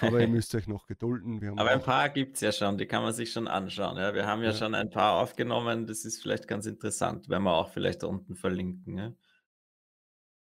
aber 0.00 0.20
ihr 0.20 0.28
müsst 0.28 0.54
euch 0.54 0.66
noch 0.66 0.86
gedulden. 0.86 1.58
Aber 1.58 1.70
ein 1.70 1.82
paar 1.82 2.08
gibt 2.08 2.36
es 2.36 2.40
ja 2.40 2.52
schon, 2.52 2.78
die 2.78 2.86
kann 2.86 3.02
man 3.02 3.12
sich 3.12 3.32
schon 3.32 3.48
anschauen. 3.48 3.96
Ja. 3.98 4.14
Wir 4.14 4.26
haben 4.26 4.42
ja, 4.42 4.50
Ja. 4.50 4.56
schon 4.56 4.74
ein 4.74 4.90
paar 4.90 5.20
aufgenommen, 5.20 5.86
das 5.86 6.04
ist 6.04 6.22
vielleicht 6.22 6.48
ganz 6.48 6.66
interessant, 6.66 7.28
werden 7.28 7.44
wir 7.44 7.52
auch 7.54 7.68
vielleicht 7.70 8.04
unten 8.04 8.34
verlinken. 8.34 8.98
Ja. 8.98 9.12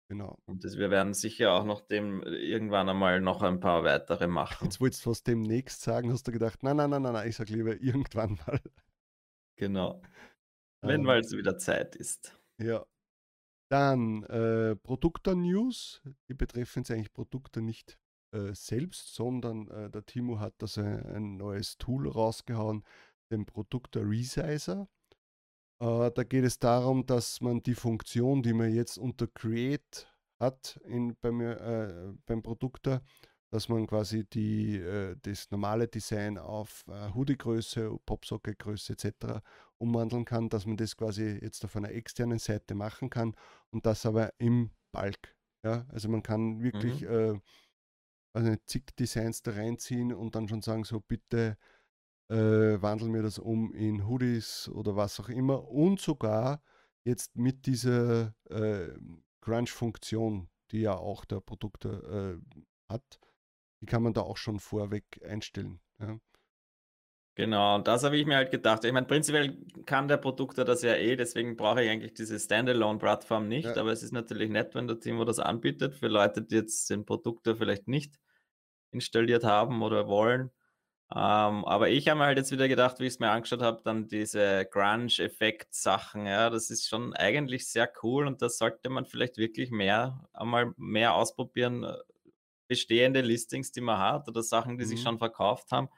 genau. 0.10 0.38
Und 0.46 0.64
das, 0.64 0.78
wir 0.78 0.92
werden 0.92 1.14
sicher 1.14 1.54
auch 1.54 1.66
noch 1.66 1.82
dem 1.82 2.22
irgendwann 2.24 2.90
einmal 2.90 3.20
noch 3.22 3.42
ein 3.42 3.60
paar 3.60 3.84
weitere 3.84 4.28
machen. 4.28 4.66
Jetzt 4.66 4.80
wolltest 4.80 5.06
du 5.06 5.10
was 5.10 5.24
demnächst 5.24 5.82
sagen, 5.82 6.12
hast 6.12 6.28
du 6.28 6.32
gedacht, 6.32 6.62
nein, 6.64 6.78
nein, 6.78 6.90
nein, 6.90 7.02
nein, 7.02 7.14
nein, 7.14 7.28
ich 7.28 7.36
sag 7.36 7.50
lieber 7.50 7.80
irgendwann 7.82 8.40
mal. 8.46 8.60
Genau. 9.56 10.02
Wenn 10.82 11.02
Ähm, 11.02 11.06
mal 11.06 11.20
es 11.20 11.32
wieder 11.32 11.58
Zeit 11.58 11.96
ist. 11.96 12.38
Ja. 12.60 12.86
Dann 13.70 14.24
äh, 14.24 14.76
Produkter-News. 14.76 16.04
Die 16.28 16.34
betreffen 16.36 16.80
jetzt 16.80 16.92
eigentlich 16.92 17.14
Produkte 17.14 17.62
nicht 17.62 17.98
äh, 18.34 18.54
selbst, 18.54 19.14
sondern 19.14 19.68
äh, 19.70 19.90
der 19.90 20.06
Timo 20.06 20.40
hat 20.40 20.56
das 20.58 20.78
ein, 20.78 21.06
ein 21.06 21.38
neues 21.38 21.78
Tool 21.78 22.10
rausgehauen, 22.10 22.84
den 23.32 23.46
Produkter 23.46 24.02
Resizer. 24.02 24.88
Äh, 25.80 26.12
da 26.12 26.24
geht 26.24 26.44
es 26.44 26.60
darum, 26.60 27.06
dass 27.06 27.42
man 27.42 27.62
die 27.62 27.76
Funktion, 27.76 28.42
die 28.42 28.54
man 28.54 28.74
jetzt 28.74 28.98
unter 28.98 29.28
Create 29.28 30.08
hat 30.40 30.80
in, 30.86 31.16
beim, 31.22 31.42
äh, 31.42 32.14
beim 32.26 32.42
Produkter, 32.42 33.02
dass 33.54 33.70
man 33.70 33.86
quasi 33.86 34.26
die, 34.26 34.78
äh, 34.78 35.16
das 35.22 35.52
normale 35.52 35.88
Design 35.88 36.40
auf 36.40 36.86
äh, 36.88 37.14
Hoodie-Größe, 37.14 37.98
Popsocke-Größe 38.06 38.94
etc. 38.94 39.44
umwandeln 39.78 40.26
kann, 40.26 40.50
dass 40.50 40.66
man 40.66 40.76
das 40.76 40.98
quasi 40.98 41.40
jetzt 41.40 41.64
auf 41.64 41.76
einer 41.76 41.92
externen 41.92 42.40
Seite 42.40 42.74
machen 42.74 43.12
kann 43.12 43.36
und 43.70 43.86
das 43.86 44.06
aber 44.08 44.34
im 44.40 44.72
Bulk. 44.92 45.36
Ja? 45.64 45.86
Also 45.90 46.10
man 46.10 46.24
kann 46.24 46.64
wirklich 46.64 47.04
äh, 47.04 47.40
also 48.34 48.56
zig 48.66 48.96
Designs 49.00 49.42
da 49.44 49.52
reinziehen 49.52 50.14
und 50.14 50.36
dann 50.36 50.48
schon 50.48 50.62
sagen, 50.62 50.84
so 50.84 51.00
bitte 51.00 51.58
äh, 52.30 52.82
wandeln 52.82 53.14
wir 53.14 53.22
das 53.22 53.40
um 53.40 53.74
in 53.74 54.08
Hoodies 54.08 54.70
oder 54.70 54.96
was 54.96 55.20
auch 55.20 55.30
immer 55.30 55.68
und 55.70 56.00
sogar 56.00 56.62
jetzt 57.04 57.36
mit 57.36 57.66
dieser 57.66 58.34
äh, 58.50 58.90
Crunch-Funktion, 59.42 60.50
die 60.72 60.82
ja 60.82 60.96
auch 60.96 61.26
der 61.26 61.42
Produkte 61.42 62.42
äh, 62.90 62.92
hat, 62.92 63.20
die 63.82 63.86
kann 63.86 64.04
man 64.04 64.14
da 64.14 64.22
auch 64.22 64.38
schon 64.38 64.60
vorweg 64.60 65.22
einstellen. 65.24 65.80
Ja. 66.00 66.18
Genau, 67.36 67.76
und 67.76 67.88
das 67.88 68.04
habe 68.04 68.16
ich 68.18 68.28
mir 68.28 68.36
halt 68.36 68.52
gedacht. 68.52 68.86
Ich 68.86 68.92
meine, 68.92 69.08
prinzipiell 69.08 69.58
kann 69.88 70.08
der 70.08 70.18
Produkter 70.18 70.66
das 70.66 70.84
ja 70.84 70.94
eh, 70.94 71.16
deswegen 71.16 71.56
brauche 71.56 71.84
ich 71.84 71.90
eigentlich 71.90 72.14
diese 72.14 72.40
Standalone-Plattform 72.40 73.48
nicht, 73.48 73.66
ja. 73.66 73.78
aber 73.78 73.92
es 73.92 74.04
ist 74.04 74.12
natürlich 74.12 74.50
nett, 74.50 74.76
wenn 74.76 74.88
der 74.88 75.00
Timo 75.00 75.26
das 75.26 75.40
anbietet 75.40 75.96
für 75.96 76.08
Leute, 76.08 76.44
die 76.44 76.56
jetzt 76.56 76.90
den 76.92 77.06
Produkter 77.06 77.56
vielleicht 77.56 77.88
nicht 77.88 78.20
installiert 78.92 79.44
haben 79.44 79.82
oder 79.82 80.08
wollen. 80.08 80.52
Ähm, 81.12 81.66
aber 81.66 81.90
ich 81.90 82.08
habe 82.08 82.20
mir 82.20 82.26
halt 82.26 82.38
jetzt 82.38 82.52
wieder 82.52 82.68
gedacht, 82.68 83.00
wie 83.00 83.06
ich 83.06 83.14
es 83.14 83.20
mir 83.20 83.32
angeschaut 83.32 83.62
habe, 83.62 83.82
dann 83.84 84.08
diese 84.08 84.66
Grunge-Effekt-Sachen, 84.72 86.28
ja, 86.28 86.52
das 86.52 86.70
ist 86.70 86.88
schon 86.88 87.14
eigentlich 87.16 87.68
sehr 87.68 87.92
cool 88.04 88.28
und 88.28 88.44
das 88.44 88.60
sollte 88.60 88.90
man 88.90 89.06
vielleicht 89.06 89.38
wirklich 89.38 89.72
mehr, 89.72 90.28
einmal 90.34 90.74
mehr 90.78 91.16
ausprobieren. 91.16 91.84
Äh, 91.84 91.98
bestehende 92.68 93.22
Listings, 93.22 93.72
die 93.72 93.82
man 93.82 94.00
hat 94.00 94.28
oder 94.28 94.42
Sachen, 94.42 94.78
die 94.78 94.86
mhm. 94.86 94.90
sich 94.90 95.02
schon 95.02 95.20
verkauft 95.20 95.72
haben, 95.72 95.90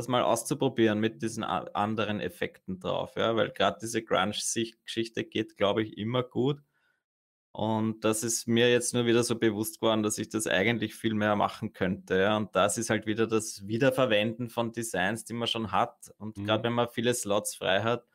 das 0.00 0.08
mal 0.08 0.22
auszuprobieren 0.22 0.98
mit 0.98 1.22
diesen 1.22 1.44
anderen 1.44 2.20
Effekten 2.20 2.80
drauf, 2.80 3.14
ja, 3.16 3.36
weil 3.36 3.50
gerade 3.50 3.78
diese 3.80 4.02
Grunge-Geschichte 4.02 5.24
geht, 5.24 5.56
glaube 5.56 5.82
ich, 5.82 5.98
immer 5.98 6.22
gut. 6.22 6.60
Und 7.52 8.04
das 8.04 8.22
ist 8.22 8.46
mir 8.46 8.70
jetzt 8.70 8.94
nur 8.94 9.06
wieder 9.06 9.24
so 9.24 9.36
bewusst 9.36 9.80
geworden, 9.80 10.02
dass 10.02 10.18
ich 10.18 10.28
das 10.28 10.46
eigentlich 10.46 10.94
viel 10.94 11.14
mehr 11.14 11.34
machen 11.34 11.72
könnte. 11.72 12.20
Ja. 12.20 12.36
Und 12.36 12.54
das 12.54 12.78
ist 12.78 12.90
halt 12.90 13.06
wieder 13.06 13.26
das 13.26 13.66
Wiederverwenden 13.66 14.50
von 14.50 14.72
Designs, 14.72 15.24
die 15.24 15.34
man 15.34 15.48
schon 15.48 15.72
hat. 15.72 16.12
Und 16.18 16.36
mhm. 16.36 16.44
gerade 16.44 16.64
wenn 16.64 16.72
man 16.72 16.88
viele 16.88 17.12
Slots 17.12 17.56
frei 17.56 17.82
hat, 17.82 18.06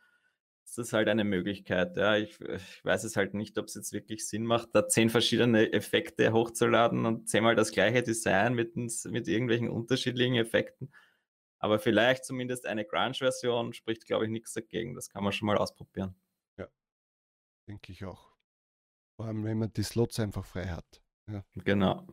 ist 0.63 0.77
das 0.77 0.93
halt 0.93 1.09
eine 1.09 1.25
Möglichkeit. 1.25 1.97
Ja. 1.97 2.15
Ich, 2.15 2.39
ich 2.39 2.85
weiß 2.85 3.03
es 3.03 3.17
halt 3.17 3.33
nicht, 3.33 3.57
ob 3.57 3.65
es 3.65 3.75
jetzt 3.75 3.91
wirklich 3.91 4.25
Sinn 4.25 4.45
macht, 4.45 4.69
da 4.73 4.87
zehn 4.87 5.09
verschiedene 5.09 5.73
Effekte 5.73 6.31
hochzuladen 6.31 7.05
und 7.05 7.29
zehnmal 7.29 7.55
das 7.55 7.71
gleiche 7.71 8.03
Design 8.03 8.53
mit, 8.53 8.75
mit 8.77 9.27
irgendwelchen 9.27 9.69
unterschiedlichen 9.69 10.35
Effekten. 10.35 10.91
Aber 11.65 11.79
vielleicht 11.79 12.25
zumindest 12.25 12.67
eine 12.67 12.85
Grunge-Version 12.85 13.73
spricht, 13.73 14.05
glaube 14.05 14.25
ich, 14.25 14.29
nichts 14.29 14.53
dagegen. 14.53 14.93
Das 14.93 15.09
kann 15.09 15.23
man 15.23 15.33
schon 15.33 15.47
mal 15.47 15.57
ausprobieren. 15.57 16.13
Ja, 16.59 16.67
denke 17.67 17.91
ich 17.91 18.05
auch. 18.05 18.35
Vor 19.15 19.25
allem, 19.25 19.43
wenn 19.43 19.57
man 19.57 19.73
die 19.73 19.81
Slots 19.81 20.19
einfach 20.19 20.45
frei 20.45 20.67
hat. 20.67 21.01
Ja. 21.27 21.43
Genau. 21.55 22.05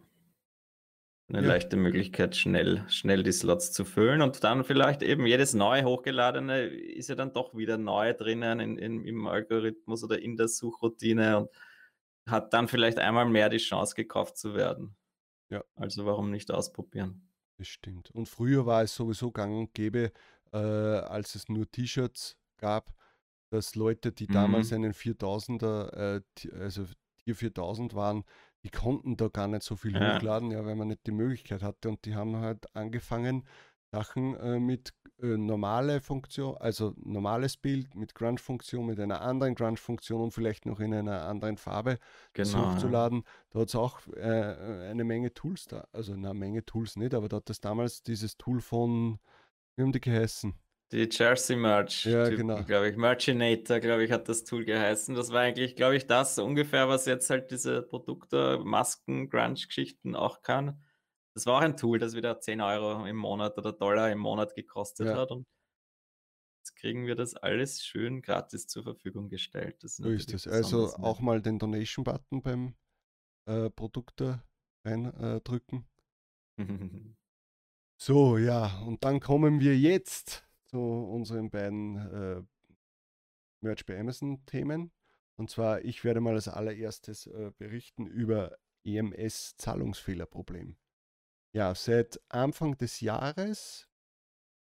Eine 1.28 1.42
ja. 1.42 1.48
leichte 1.48 1.76
Möglichkeit, 1.76 2.34
schnell, 2.34 2.88
schnell 2.88 3.22
die 3.22 3.32
Slots 3.32 3.72
zu 3.72 3.84
füllen 3.84 4.22
und 4.22 4.42
dann 4.42 4.64
vielleicht 4.64 5.02
eben 5.02 5.26
jedes 5.26 5.52
neu 5.52 5.82
hochgeladene 5.82 6.62
ist 6.62 7.10
ja 7.10 7.14
dann 7.14 7.34
doch 7.34 7.54
wieder 7.54 7.76
neu 7.76 8.14
drinnen 8.14 8.58
in, 8.58 8.78
in, 8.78 9.04
im 9.04 9.26
Algorithmus 9.26 10.02
oder 10.02 10.18
in 10.18 10.38
der 10.38 10.48
Suchroutine 10.48 11.36
und 11.40 11.50
hat 12.26 12.54
dann 12.54 12.68
vielleicht 12.68 12.98
einmal 12.98 13.26
mehr 13.26 13.50
die 13.50 13.58
Chance, 13.58 13.94
gekauft 13.96 14.38
zu 14.38 14.54
werden. 14.54 14.96
Ja. 15.50 15.62
Also 15.74 16.06
warum 16.06 16.30
nicht 16.30 16.50
ausprobieren? 16.50 17.28
Das 17.58 17.68
stimmt. 17.68 18.10
Und 18.10 18.28
früher 18.28 18.66
war 18.66 18.82
es 18.82 18.94
sowieso 18.94 19.30
gang 19.30 19.54
und 19.54 19.74
gäbe, 19.74 20.12
äh, 20.52 20.56
als 20.56 21.34
es 21.34 21.48
nur 21.48 21.70
T-Shirts 21.70 22.36
gab, 22.56 22.92
dass 23.50 23.74
Leute, 23.74 24.12
die 24.12 24.26
damals 24.26 24.70
mhm. 24.70 24.76
einen 24.76 24.92
4000er, 24.94 26.16
äh, 26.16 26.22
also 26.58 26.86
Tier 27.24 27.36
4000 27.36 27.94
waren, 27.94 28.24
die 28.64 28.70
konnten 28.70 29.16
da 29.16 29.28
gar 29.28 29.48
nicht 29.48 29.62
so 29.62 29.76
viel 29.76 29.94
ja. 29.94 30.16
hochladen, 30.16 30.50
ja, 30.50 30.64
weil 30.64 30.76
man 30.76 30.88
nicht 30.88 31.06
die 31.06 31.12
Möglichkeit 31.12 31.62
hatte. 31.62 31.88
Und 31.88 32.04
die 32.04 32.14
haben 32.14 32.36
halt 32.36 32.74
angefangen, 32.74 33.46
Sachen 33.92 34.34
äh, 34.36 34.58
mit 34.58 34.94
äh, 35.22 35.36
normale 35.36 36.00
Funktion, 36.00 36.56
also 36.56 36.94
normales 36.96 37.58
Bild 37.58 37.94
mit 37.94 38.14
Grunge-Funktion, 38.14 38.86
mit 38.86 38.98
einer 38.98 39.20
anderen 39.20 39.54
Grunge-Funktion 39.54 40.22
und 40.22 40.30
vielleicht 40.32 40.64
noch 40.64 40.80
in 40.80 40.94
einer 40.94 41.26
anderen 41.26 41.58
Farbe 41.58 41.98
genau, 42.32 42.72
hochzuladen. 42.72 43.22
Da 43.50 43.60
hat 43.60 43.68
es 43.68 43.74
auch 43.74 44.00
äh, 44.16 44.88
eine 44.90 45.04
Menge 45.04 45.34
Tools 45.34 45.66
da. 45.66 45.86
Also 45.92 46.14
eine 46.14 46.32
Menge 46.32 46.64
Tools 46.64 46.96
nicht, 46.96 47.12
aber 47.12 47.28
da 47.28 47.36
hat 47.36 47.50
es 47.50 47.60
damals 47.60 48.02
dieses 48.02 48.38
Tool 48.38 48.62
von, 48.62 49.18
wie 49.76 49.82
haben 49.82 49.92
die 49.92 50.00
geheißen? 50.00 50.54
Die 50.90 51.08
Jersey 51.10 51.56
Merch, 51.56 52.06
ja, 52.06 52.28
genau. 52.28 52.62
glaube 52.64 52.88
ich. 52.88 52.96
Merchinator, 52.96 53.78
glaube 53.80 54.04
ich, 54.04 54.10
hat 54.10 54.28
das 54.28 54.44
Tool 54.44 54.64
geheißen. 54.64 55.14
Das 55.14 55.32
war 55.32 55.40
eigentlich, 55.40 55.76
glaube 55.76 55.96
ich, 55.96 56.06
das 56.06 56.38
ungefähr, 56.38 56.88
was 56.88 57.06
jetzt 57.06 57.30
halt 57.30 57.50
diese 57.50 57.82
Produkte, 57.82 58.58
Masken, 58.64 59.28
Grunge-Geschichten 59.28 60.16
auch 60.16 60.42
kann. 60.42 60.82
Das 61.34 61.46
war 61.46 61.58
auch 61.58 61.62
ein 61.62 61.76
Tool, 61.76 61.98
das 61.98 62.14
wieder 62.14 62.40
10 62.40 62.60
Euro 62.60 63.06
im 63.06 63.16
Monat 63.16 63.56
oder 63.56 63.72
Dollar 63.72 64.10
im 64.10 64.18
Monat 64.18 64.54
gekostet 64.54 65.06
ja. 65.06 65.16
hat. 65.16 65.30
Und 65.30 65.46
jetzt 66.58 66.76
kriegen 66.76 67.06
wir 67.06 67.14
das 67.14 67.34
alles 67.34 67.82
schön 67.84 68.20
gratis 68.20 68.66
zur 68.66 68.82
Verfügung 68.82 69.28
gestellt. 69.28 69.82
Das 69.82 69.98
ist 69.98 70.04
so 70.04 70.10
ist 70.10 70.32
es. 70.32 70.46
Also 70.46 70.94
auch 70.96 71.20
mal 71.20 71.40
den 71.40 71.58
Donation-Button 71.58 72.42
beim 72.42 72.74
äh, 73.46 73.70
Produkte 73.70 74.42
reindrücken. 74.84 75.86
Äh, 76.58 76.64
so, 77.96 78.36
ja, 78.36 78.80
und 78.80 79.04
dann 79.04 79.20
kommen 79.20 79.60
wir 79.60 79.78
jetzt 79.78 80.46
zu 80.66 80.78
unseren 80.78 81.50
beiden 81.50 81.96
äh, 81.96 82.42
Merch 83.62 83.86
bei 83.86 83.98
Amazon 83.98 84.44
Themen. 84.46 84.92
Und 85.36 85.50
zwar, 85.50 85.82
ich 85.84 86.04
werde 86.04 86.20
mal 86.20 86.34
als 86.34 86.48
allererstes 86.48 87.26
äh, 87.26 87.52
berichten 87.56 88.06
über 88.06 88.56
EMS 88.84 89.56
Zahlungsfehlerproblem. 89.56 90.76
Ja, 91.54 91.74
seit 91.74 92.18
Anfang 92.30 92.78
des 92.78 93.00
Jahres 93.00 93.88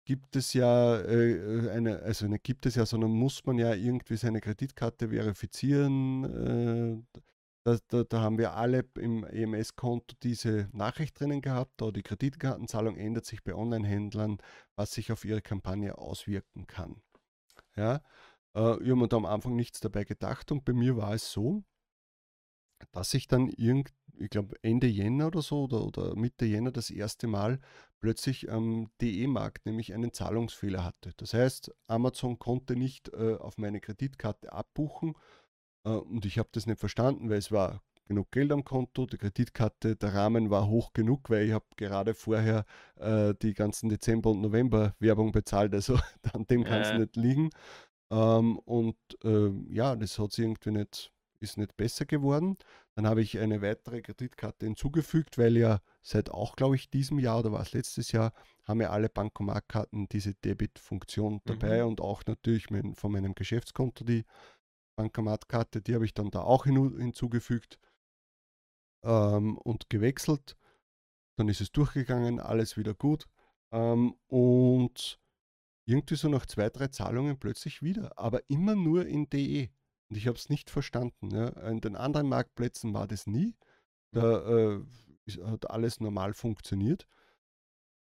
gibt 0.05 0.35
es 0.35 0.53
ja 0.53 0.99
äh, 1.01 1.69
eine, 1.69 1.99
also 1.99 2.25
eine 2.25 2.39
gibt 2.39 2.65
es 2.65 2.75
ja, 2.75 2.85
sondern 2.85 3.11
muss 3.11 3.45
man 3.45 3.57
ja 3.57 3.73
irgendwie 3.73 4.17
seine 4.17 4.41
Kreditkarte 4.41 5.09
verifizieren. 5.09 7.03
Äh, 7.05 7.21
da, 7.65 7.77
da, 7.87 8.03
da, 8.03 8.21
haben 8.21 8.37
wir 8.37 8.53
alle 8.55 8.85
im 8.97 9.23
EMS-Konto 9.23 10.15
diese 10.21 10.69
Nachricht 10.73 11.17
drinnen 11.19 11.41
gehabt, 11.41 11.73
da 11.77 11.91
die 11.91 12.03
Kreditkartenzahlung 12.03 12.97
ändert 12.97 13.25
sich 13.25 13.41
bei 13.43 13.55
Online-Händlern, 13.55 14.39
was 14.75 14.91
sich 14.93 15.11
auf 15.13 15.23
ihre 15.23 15.41
Kampagne 15.41 15.97
auswirken 15.97 16.67
kann. 16.67 17.01
Ja, 17.75 18.01
äh, 18.55 18.73
ich 18.83 18.89
habe 18.89 18.95
mir 18.95 19.07
da 19.07 19.17
am 19.17 19.25
Anfang 19.25 19.55
nichts 19.55 19.79
dabei 19.79 20.03
gedacht 20.03 20.51
und 20.51 20.65
bei 20.65 20.73
mir 20.73 20.97
war 20.97 21.13
es 21.13 21.31
so, 21.31 21.63
dass 22.91 23.13
ich 23.13 23.27
dann 23.27 23.47
irgend, 23.49 23.93
ich 24.23 24.29
glaube 24.29 24.55
Ende 24.61 24.87
Jänner 24.87 25.27
oder 25.27 25.41
so 25.41 25.63
oder, 25.63 25.85
oder 25.85 26.15
Mitte 26.15 26.45
Jänner 26.45 26.71
das 26.71 26.89
erste 26.89 27.27
Mal 27.27 27.59
plötzlich 27.99 28.51
am 28.51 28.89
DE-Markt 29.01 29.65
nämlich 29.65 29.93
einen 29.93 30.13
Zahlungsfehler 30.13 30.83
hatte. 30.83 31.13
Das 31.17 31.33
heißt, 31.33 31.73
Amazon 31.87 32.39
konnte 32.39 32.75
nicht 32.75 33.09
äh, 33.13 33.35
auf 33.35 33.57
meine 33.57 33.79
Kreditkarte 33.79 34.51
abbuchen, 34.51 35.15
äh, 35.85 35.89
und 35.89 36.25
ich 36.25 36.37
habe 36.37 36.49
das 36.51 36.65
nicht 36.65 36.79
verstanden, 36.79 37.29
weil 37.29 37.37
es 37.37 37.51
war 37.51 37.81
genug 38.05 38.31
Geld 38.31 38.51
am 38.51 38.63
Konto, 38.63 39.05
die 39.05 39.17
Kreditkarte, 39.17 39.95
der 39.95 40.13
Rahmen 40.13 40.49
war 40.49 40.67
hoch 40.67 40.93
genug, 40.93 41.29
weil 41.29 41.47
ich 41.47 41.53
habe 41.53 41.65
gerade 41.77 42.13
vorher 42.13 42.65
äh, 42.99 43.33
die 43.41 43.53
ganzen 43.53 43.89
Dezember- 43.89 44.31
und 44.31 44.41
November-Werbung 44.41 45.31
bezahlt, 45.31 45.73
also 45.73 45.97
an 46.33 46.45
dem 46.47 46.63
kann 46.63 46.81
es 46.81 46.89
äh. 46.89 46.99
nicht 46.99 47.15
liegen. 47.15 47.49
Ähm, 48.11 48.59
und 48.59 48.97
äh, 49.23 49.49
ja, 49.69 49.95
das 49.95 50.19
hat 50.19 50.33
sich 50.33 50.43
irgendwie 50.43 50.71
nicht, 50.71 51.11
ist 51.39 51.57
nicht 51.57 51.75
besser 51.77 52.05
geworden. 52.05 52.57
Dann 52.95 53.07
habe 53.07 53.21
ich 53.21 53.39
eine 53.39 53.61
weitere 53.61 54.01
Kreditkarte 54.01 54.67
hinzugefügt, 54.67 55.37
weil 55.37 55.57
ja 55.57 55.81
seit 56.01 56.29
auch, 56.29 56.55
glaube 56.55 56.75
ich, 56.75 56.91
diesem 56.91 57.17
Jahr 57.17 57.39
oder 57.39 57.51
war 57.51 57.61
es 57.61 57.73
letztes 57.73 58.11
Jahr, 58.11 58.33
haben 58.63 58.81
ja 58.81 58.91
alle 58.91 59.09
Bankomatkarten 59.09 60.07
diese 60.09 60.35
Debit-Funktion 60.35 61.41
dabei 61.45 61.81
mhm. 61.81 61.89
und 61.89 62.01
auch 62.01 62.23
natürlich 62.27 62.69
mein, 62.69 62.93
von 62.93 63.11
meinem 63.11 63.33
Geschäftskonto 63.33 64.03
die 64.03 64.25
Bankomatkarte, 64.95 65.81
die 65.81 65.95
habe 65.95 66.05
ich 66.05 66.13
dann 66.13 66.29
da 66.29 66.41
auch 66.41 66.65
hin, 66.65 66.97
hinzugefügt 66.97 67.79
ähm, 69.03 69.57
und 69.57 69.89
gewechselt. 69.89 70.55
Dann 71.35 71.49
ist 71.49 71.61
es 71.61 71.71
durchgegangen, 71.71 72.39
alles 72.39 72.77
wieder 72.77 72.93
gut. 72.93 73.27
Ähm, 73.71 74.15
und 74.27 75.19
irgendwie 75.85 76.15
so 76.15 76.29
nach 76.29 76.45
zwei, 76.45 76.69
drei 76.69 76.87
Zahlungen 76.87 77.39
plötzlich 77.39 77.81
wieder, 77.81 78.17
aber 78.17 78.47
immer 78.49 78.75
nur 78.75 79.05
in 79.05 79.29
DE. 79.29 79.69
Und 80.13 80.17
ich 80.17 80.27
habe 80.27 80.37
es 80.37 80.47
nicht 80.47 80.69
verstanden. 80.69 81.31
Ja. 81.31 81.47
In 81.71 81.81
den 81.81 81.95
anderen 81.95 82.29
Marktplätzen 82.29 82.93
war 82.93 83.07
das 83.07 83.25
nie. 83.25 83.55
Da 84.11 84.75
äh, 84.75 84.81
hat 85.43 85.71
alles 85.71 85.99
normal 86.01 86.35
funktioniert. 86.35 87.07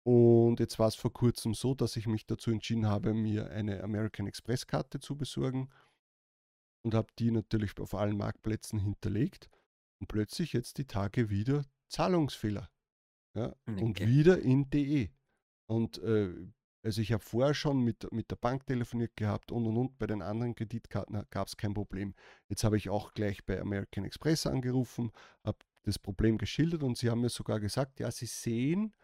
Und 0.04 0.58
jetzt 0.58 0.78
war 0.78 0.88
es 0.88 0.94
vor 0.94 1.12
kurzem 1.12 1.52
so, 1.52 1.74
dass 1.74 1.96
ich 1.96 2.06
mich 2.06 2.26
dazu 2.26 2.50
entschieden 2.50 2.86
habe, 2.86 3.12
mir 3.12 3.50
eine 3.50 3.82
American 3.82 4.26
Express 4.26 4.66
Karte 4.66 5.00
zu 5.00 5.18
besorgen 5.18 5.68
und 6.82 6.94
habe 6.94 7.08
die 7.18 7.30
natürlich 7.30 7.78
auf 7.78 7.92
allen 7.92 8.16
Marktplätzen 8.16 8.78
hinterlegt 8.78 9.50
und 10.00 10.06
plötzlich 10.06 10.54
jetzt 10.54 10.78
die 10.78 10.86
Tage 10.86 11.28
wieder 11.28 11.66
Zahlungsfehler. 11.90 12.70
Ja, 13.34 13.54
okay. 13.66 13.82
Und 13.82 14.00
wieder 14.00 14.38
in 14.38 14.70
DE. 14.70 15.10
Und 15.66 15.98
äh, 15.98 16.32
also 16.88 17.02
ich 17.02 17.12
habe 17.12 17.23
vorher 17.23 17.52
schon 17.52 17.85
mit, 17.85 18.11
mit 18.12 18.30
der 18.30 18.37
Bank 18.37 18.64
telefoniert 18.66 19.14
gehabt 19.14 19.52
und 19.52 19.66
und 19.66 19.76
und. 19.76 19.99
Bei 19.99 20.07
den 20.07 20.23
anderen 20.23 20.54
Kreditkarten 20.54 21.23
gab 21.28 21.47
es 21.47 21.59
kein 21.59 21.75
Problem. 21.75 22.14
Jetzt 22.49 22.64
habe 22.64 22.78
ich 22.78 22.88
auch 22.88 23.12
gleich 23.12 23.45
bei 23.45 23.61
American 23.61 24.07
Express 24.07 24.47
angerufen, 24.47 25.12
habe 25.45 25.59
das 25.83 25.99
Problem 25.99 26.38
geschildert 26.38 26.83
und 26.83 26.97
sie 26.97 27.11
haben 27.11 27.21
mir 27.21 27.28
sogar 27.28 27.61
gesagt, 27.61 28.00
ja, 28.00 28.11
sie 28.11 28.25
sehen, 28.25 28.95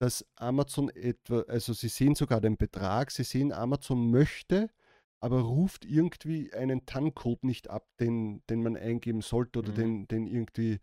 dass 0.00 0.26
Amazon 0.34 0.90
etwa, 0.90 1.42
also 1.42 1.72
sie 1.74 1.88
sehen 1.88 2.16
sogar 2.16 2.40
den 2.40 2.56
Betrag, 2.56 3.12
sie 3.12 3.22
sehen, 3.22 3.52
Amazon 3.52 4.10
möchte, 4.10 4.68
aber 5.20 5.42
ruft 5.42 5.84
irgendwie 5.84 6.52
einen 6.54 6.86
TAN-Code 6.86 7.46
nicht 7.46 7.70
ab, 7.70 7.86
den, 8.00 8.42
den 8.50 8.64
man 8.64 8.76
eingeben 8.76 9.20
sollte 9.20 9.60
oder 9.60 9.70
mhm. 9.70 9.76
den, 9.76 10.08
den 10.08 10.26
irgendwie 10.26 10.80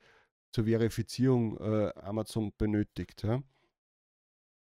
zur 0.54 0.64
Verifizierung 0.64 1.58
äh, 1.60 1.92
Amazon 1.96 2.54
benötigt. 2.58 3.24
Ja? 3.24 3.44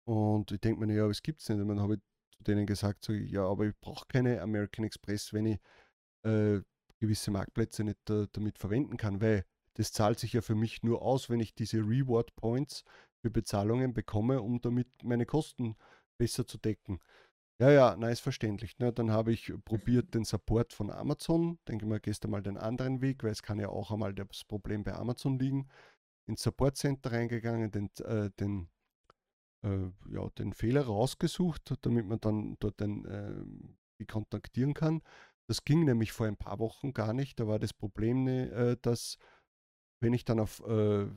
Und 0.05 0.51
ich 0.51 0.59
denke 0.59 0.85
mir, 0.85 0.93
ja, 0.93 1.07
was 1.07 1.21
gibt 1.21 1.41
es 1.41 1.49
nicht? 1.49 1.59
Und 1.59 1.67
dann 1.67 1.79
habe 1.79 1.95
ich 1.95 2.01
zu 2.37 2.43
denen 2.43 2.65
gesagt, 2.65 3.05
so, 3.05 3.13
ja, 3.13 3.45
aber 3.45 3.67
ich 3.67 3.79
brauche 3.79 4.05
keine 4.07 4.41
American 4.41 4.85
Express, 4.85 5.33
wenn 5.33 5.45
ich 5.45 5.59
äh, 6.23 6.61
gewisse 6.99 7.31
Marktplätze 7.31 7.83
nicht 7.83 7.99
da, 8.05 8.25
damit 8.31 8.57
verwenden 8.57 8.97
kann, 8.97 9.21
weil 9.21 9.45
das 9.75 9.91
zahlt 9.91 10.19
sich 10.19 10.33
ja 10.33 10.41
für 10.41 10.55
mich 10.55 10.83
nur 10.83 11.01
aus, 11.01 11.29
wenn 11.29 11.39
ich 11.39 11.55
diese 11.55 11.79
Reward 11.79 12.35
Points 12.35 12.83
für 13.21 13.31
Bezahlungen 13.31 13.93
bekomme, 13.93 14.41
um 14.41 14.61
damit 14.61 14.87
meine 15.03 15.25
Kosten 15.25 15.75
besser 16.17 16.45
zu 16.45 16.57
decken. 16.57 16.99
Ja, 17.59 17.71
ja, 17.71 17.95
na, 17.97 18.09
ist 18.09 18.19
verständlich. 18.19 18.77
Ne? 18.79 18.91
Dann 18.91 19.11
habe 19.11 19.31
ich 19.31 19.53
probiert 19.65 20.13
den 20.15 20.25
Support 20.25 20.73
von 20.73 20.91
Amazon. 20.91 21.59
Denke 21.67 21.85
mal, 21.85 21.99
gehst 21.99 22.27
mal 22.27 22.41
den 22.41 22.57
anderen 22.57 23.01
Weg, 23.01 23.23
weil 23.23 23.31
es 23.31 23.43
kann 23.43 23.59
ja 23.59 23.69
auch 23.69 23.91
einmal 23.91 24.13
das 24.13 24.43
Problem 24.43 24.83
bei 24.83 24.93
Amazon 24.93 25.39
liegen. 25.39 25.69
Ins 26.25 26.43
Support 26.43 26.77
Center 26.77 27.11
reingegangen, 27.11 27.71
den, 27.71 27.89
äh, 28.05 28.29
den, 28.39 28.69
äh, 29.63 29.91
ja, 30.09 30.29
den 30.37 30.53
Fehler 30.53 30.85
rausgesucht, 30.85 31.73
damit 31.81 32.05
man 32.05 32.19
dann 32.19 32.57
dort 32.59 32.79
den, 32.79 33.05
äh, 33.05 33.33
die 33.99 34.05
kontaktieren 34.05 34.73
kann. 34.73 35.01
Das 35.47 35.65
ging 35.65 35.83
nämlich 35.83 36.11
vor 36.11 36.27
ein 36.27 36.37
paar 36.37 36.59
Wochen 36.59 36.93
gar 36.93 37.13
nicht. 37.13 37.39
Da 37.39 37.47
war 37.47 37.59
das 37.59 37.73
Problem, 37.73 38.23
ne, 38.23 38.49
äh, 38.51 38.77
dass 38.81 39.17
wenn 39.99 40.13
ich 40.13 40.25
dann 40.25 40.39
auf, 40.39 40.61
äh, 40.67 41.07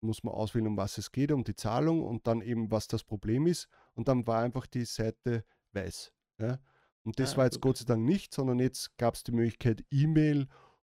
muss 0.00 0.22
man 0.22 0.34
auswählen, 0.34 0.66
um 0.68 0.76
was 0.76 0.98
es 0.98 1.10
geht, 1.10 1.32
um 1.32 1.44
die 1.44 1.54
Zahlung 1.54 2.02
und 2.02 2.26
dann 2.26 2.40
eben, 2.42 2.70
was 2.70 2.86
das 2.88 3.04
Problem 3.04 3.46
ist. 3.46 3.68
Und 3.94 4.08
dann 4.08 4.26
war 4.26 4.42
einfach 4.42 4.66
die 4.66 4.84
Seite 4.84 5.44
weiß. 5.72 6.12
Ja? 6.38 6.58
Und 7.04 7.18
das 7.18 7.34
ah, 7.34 7.38
war 7.38 7.44
jetzt 7.44 7.60
Gott 7.60 7.78
sei 7.78 7.84
Dank 7.84 8.04
nicht, 8.04 8.34
sondern 8.34 8.58
jetzt 8.58 8.96
gab 8.98 9.14
es 9.14 9.24
die 9.24 9.32
Möglichkeit 9.32 9.84
E-Mail 9.90 10.48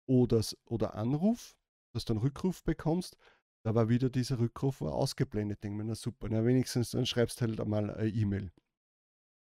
oder, 0.05 0.41
oder 0.65 0.95
Anruf, 0.95 1.57
dass 1.93 2.05
du 2.05 2.13
einen 2.13 2.21
Rückruf 2.21 2.63
bekommst. 2.63 3.17
Da 3.65 3.73
war 3.73 3.87
wieder 3.89 4.09
dieser 4.09 4.39
Rückruf 4.39 4.81
ausgeblendet. 4.81 5.63
Denke 5.63 5.77
mir, 5.77 5.85
na 5.85 5.95
super, 5.95 6.27
na 6.29 6.45
wenigstens 6.45 6.91
dann 6.91 7.05
schreibst 7.05 7.39
du 7.39 7.47
halt 7.47 7.59
einmal 7.61 7.89
eine 7.89 8.09
E-Mail. 8.09 8.51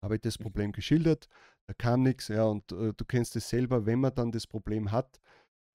Habe 0.01 0.15
ich 0.15 0.22
das 0.22 0.39
mhm. 0.39 0.43
Problem 0.43 0.72
geschildert, 0.72 1.27
da 1.67 1.74
kam 1.74 2.03
nichts, 2.03 2.27
ja, 2.27 2.43
und 2.43 2.72
äh, 2.72 2.93
du 2.93 3.05
kennst 3.05 3.36
es 3.36 3.50
selber, 3.50 3.86
wenn 3.86 4.00
man 4.00 4.13
dann 4.13 4.31
das 4.31 4.45
Problem 4.45 4.91
hat, 4.91 5.19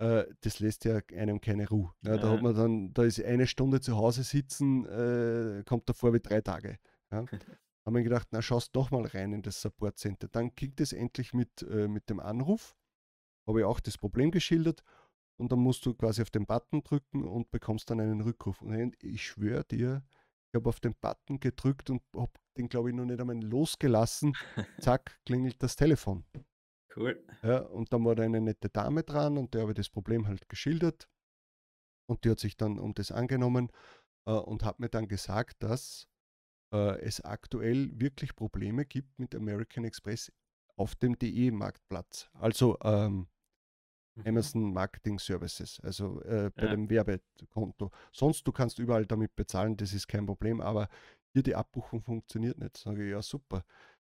äh, 0.00 0.24
das 0.42 0.60
lässt 0.60 0.84
ja 0.84 1.00
einem 1.14 1.40
keine 1.40 1.68
Ruhe. 1.68 1.92
Ja, 2.02 2.16
da 2.16 2.30
hat 2.30 2.42
man 2.42 2.54
dann, 2.54 2.94
da 2.94 3.02
ist 3.02 3.22
eine 3.22 3.46
Stunde 3.46 3.80
zu 3.80 3.96
Hause 3.96 4.22
sitzen, 4.22 4.86
äh, 4.86 5.64
kommt 5.66 5.88
davor 5.88 6.14
wie 6.14 6.20
drei 6.20 6.40
Tage. 6.40 6.78
Ja. 7.10 7.24
haben 7.84 7.96
wir 7.96 8.02
gedacht, 8.02 8.28
na 8.30 8.40
schaust 8.40 8.76
doch 8.76 8.90
mal 8.90 9.04
rein 9.04 9.32
in 9.32 9.42
das 9.42 9.60
Support 9.60 9.98
Center. 9.98 10.28
Dann 10.28 10.54
kickt 10.54 10.80
es 10.80 10.92
endlich 10.92 11.34
mit, 11.34 11.62
äh, 11.62 11.88
mit 11.88 12.08
dem 12.08 12.20
Anruf. 12.20 12.76
Habe 13.46 13.60
ich 13.60 13.66
auch 13.66 13.80
das 13.80 13.98
Problem 13.98 14.30
geschildert 14.30 14.84
und 15.40 15.50
dann 15.50 15.58
musst 15.58 15.84
du 15.86 15.94
quasi 15.94 16.22
auf 16.22 16.30
den 16.30 16.46
Button 16.46 16.82
drücken 16.82 17.24
und 17.24 17.50
bekommst 17.50 17.90
dann 17.90 18.00
einen 18.00 18.20
Rückruf. 18.20 18.60
Und 18.62 19.02
ich 19.02 19.24
schwöre 19.24 19.64
dir, 19.64 20.04
ich 20.52 20.54
habe 20.54 20.68
auf 20.68 20.80
den 20.80 20.94
Button 20.94 21.40
gedrückt 21.40 21.90
und 21.90 22.02
habe 22.14 22.32
den, 22.56 22.68
glaube 22.68 22.90
ich, 22.90 22.96
noch 22.96 23.06
nicht 23.06 23.20
einmal 23.20 23.40
losgelassen. 23.40 24.34
Zack, 24.80 25.18
klingelt 25.24 25.62
das 25.62 25.76
Telefon. 25.76 26.24
Cool. 26.94 27.24
Ja, 27.42 27.60
und 27.60 27.92
dann 27.92 28.04
war 28.04 28.14
da 28.14 28.24
eine 28.24 28.40
nette 28.40 28.68
Dame 28.68 29.02
dran 29.02 29.38
und 29.38 29.54
der 29.54 29.62
habe 29.62 29.74
das 29.74 29.88
Problem 29.88 30.26
halt 30.26 30.48
geschildert. 30.48 31.08
Und 32.06 32.24
die 32.24 32.30
hat 32.30 32.40
sich 32.40 32.56
dann 32.56 32.78
um 32.78 32.94
das 32.94 33.12
angenommen 33.12 33.70
äh, 34.26 34.32
und 34.32 34.64
hat 34.64 34.80
mir 34.80 34.88
dann 34.88 35.06
gesagt, 35.06 35.62
dass 35.62 36.08
äh, 36.72 37.00
es 37.00 37.20
aktuell 37.20 37.98
wirklich 37.98 38.34
Probleme 38.34 38.84
gibt 38.84 39.18
mit 39.18 39.34
American 39.34 39.84
Express 39.84 40.32
auf 40.76 40.96
dem 40.96 41.16
DE-Marktplatz. 41.18 42.28
Also 42.34 42.76
ähm, 42.82 43.28
mhm. 44.16 44.26
Amazon 44.26 44.72
Marketing 44.72 45.18
Services, 45.18 45.80
also 45.82 46.22
äh, 46.22 46.50
bei 46.54 46.64
ja. 46.64 46.70
dem 46.70 46.88
Werbekonto. 46.88 47.90
Sonst, 48.12 48.46
du 48.46 48.52
kannst 48.52 48.78
überall 48.78 49.06
damit 49.06 49.34
bezahlen, 49.36 49.76
das 49.76 49.92
ist 49.92 50.08
kein 50.08 50.26
Problem, 50.26 50.60
aber 50.60 50.88
hier 51.32 51.42
die 51.42 51.54
Abbuchung 51.54 52.02
funktioniert 52.02 52.58
nicht. 52.58 52.76
Sage 52.76 53.04
ich, 53.04 53.10
ja 53.10 53.22
super. 53.22 53.64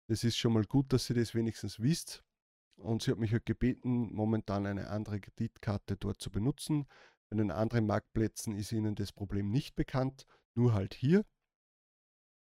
Das 0.09 0.23
ist 0.23 0.37
schon 0.37 0.53
mal 0.53 0.65
gut, 0.65 0.93
dass 0.93 1.09
ihr 1.11 1.17
das 1.17 1.35
wenigstens 1.35 1.81
wisst. 1.81 2.23
Und 2.76 3.03
sie 3.03 3.11
hat 3.11 3.19
mich 3.19 3.33
halt 3.33 3.47
gebeten, 3.47 4.15
momentan 4.15 4.67
eine 4.67 4.91
andere 4.91 5.19
Kreditkarte 5.19 5.97
dort 5.97 6.21
zu 6.21 6.30
benutzen. 6.30 6.87
Bei 7.30 7.37
den 7.39 7.50
anderen 7.50 7.87
Marktplätzen 7.87 8.54
ist 8.54 8.71
ihnen 8.71 8.95
das 8.95 9.13
Problem 9.13 9.50
nicht 9.50 9.75
bekannt, 9.76 10.26
nur 10.54 10.75
halt 10.75 10.95
hier. 10.95 11.25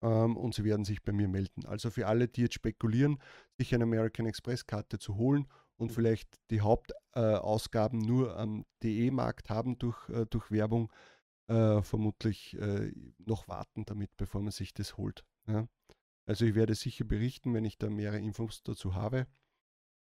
Ähm, 0.02 0.36
und 0.36 0.54
sie 0.54 0.64
werden 0.64 0.84
sich 0.84 1.02
bei 1.02 1.12
mir 1.12 1.28
melden. 1.28 1.64
Also 1.64 1.90
für 1.90 2.08
alle, 2.08 2.28
die 2.28 2.42
jetzt 2.42 2.54
spekulieren, 2.54 3.20
sich 3.56 3.72
eine 3.74 3.84
American 3.84 4.26
Express 4.26 4.66
Karte 4.66 4.98
zu 4.98 5.16
holen 5.16 5.46
und 5.76 5.92
vielleicht 5.92 6.28
die 6.50 6.60
Hauptausgaben 6.60 7.98
nur 7.98 8.36
am 8.36 8.64
DE-Markt 8.82 9.50
haben 9.50 9.78
durch, 9.78 10.08
äh, 10.08 10.26
durch 10.28 10.50
Werbung, 10.50 10.90
äh, 11.48 11.82
vermutlich 11.82 12.58
äh, 12.58 12.92
noch 13.18 13.46
warten 13.48 13.84
damit, 13.84 14.16
bevor 14.16 14.42
man 14.42 14.50
sich 14.52 14.74
das 14.74 14.96
holt. 14.96 15.24
Ja? 15.46 15.68
Also 16.26 16.44
ich 16.44 16.54
werde 16.54 16.74
sicher 16.74 17.04
berichten, 17.04 17.54
wenn 17.54 17.64
ich 17.64 17.78
da 17.78 17.88
mehrere 17.88 18.18
Infos 18.18 18.62
dazu 18.62 18.94
habe. 18.94 19.26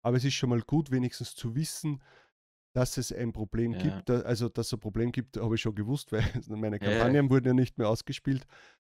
Aber 0.01 0.17
es 0.17 0.23
ist 0.23 0.33
schon 0.33 0.49
mal 0.49 0.61
gut, 0.61 0.91
wenigstens 0.91 1.35
zu 1.35 1.55
wissen, 1.55 2.01
dass 2.73 2.97
es 2.97 3.11
ein 3.11 3.33
Problem 3.33 3.73
ja. 3.73 3.79
gibt. 3.79 4.09
Also, 4.09 4.49
dass 4.49 4.67
es 4.67 4.73
ein 4.73 4.79
Problem 4.79 5.11
gibt, 5.11 5.37
habe 5.37 5.55
ich 5.55 5.61
schon 5.61 5.75
gewusst, 5.75 6.11
weil 6.11 6.23
meine 6.47 6.79
Kampagnen 6.79 7.25
ja. 7.25 7.31
wurden 7.31 7.47
ja 7.47 7.53
nicht 7.53 7.77
mehr 7.77 7.89
ausgespielt. 7.89 8.45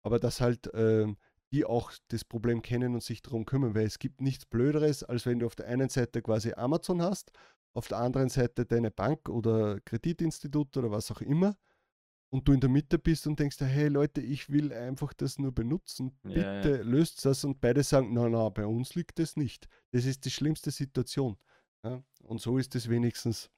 Aber 0.01 0.19
dass 0.19 0.41
halt 0.41 0.73
äh, 0.73 1.07
die 1.51 1.65
auch 1.65 1.91
das 2.09 2.23
Problem 2.23 2.61
kennen 2.61 2.93
und 2.93 3.03
sich 3.03 3.21
darum 3.21 3.45
kümmern, 3.45 3.75
weil 3.75 3.85
es 3.85 3.99
gibt 3.99 4.21
nichts 4.21 4.45
Blöderes, 4.45 5.03
als 5.03 5.25
wenn 5.25 5.39
du 5.39 5.45
auf 5.45 5.55
der 5.55 5.67
einen 5.67 5.89
Seite 5.89 6.21
quasi 6.21 6.53
Amazon 6.53 7.01
hast, 7.01 7.31
auf 7.73 7.87
der 7.87 7.99
anderen 7.99 8.29
Seite 8.29 8.65
deine 8.65 8.91
Bank 8.91 9.29
oder 9.29 9.79
Kreditinstitut 9.81 10.77
oder 10.77 10.91
was 10.91 11.11
auch 11.11 11.21
immer 11.21 11.55
und 12.31 12.47
du 12.47 12.53
in 12.53 12.59
der 12.59 12.69
Mitte 12.69 12.99
bist 12.99 13.25
und 13.25 13.39
denkst, 13.39 13.59
hey 13.59 13.87
Leute, 13.87 14.21
ich 14.21 14.49
will 14.49 14.71
einfach 14.71 15.13
das 15.13 15.39
nur 15.39 15.51
benutzen, 15.51 16.17
bitte 16.21 16.39
ja, 16.41 16.75
ja. 16.77 16.81
löst 16.83 17.25
das 17.25 17.43
und 17.43 17.59
beide 17.59 17.83
sagen, 17.83 18.13
na 18.13 18.29
na, 18.29 18.49
bei 18.49 18.65
uns 18.65 18.95
liegt 18.95 19.19
das 19.19 19.35
nicht. 19.35 19.67
Das 19.91 20.05
ist 20.05 20.25
die 20.25 20.31
schlimmste 20.31 20.71
Situation. 20.71 21.37
Ja? 21.83 22.03
Und 22.23 22.41
so 22.41 22.57
ist 22.57 22.75
es 22.75 22.89
wenigstens, 22.89 23.49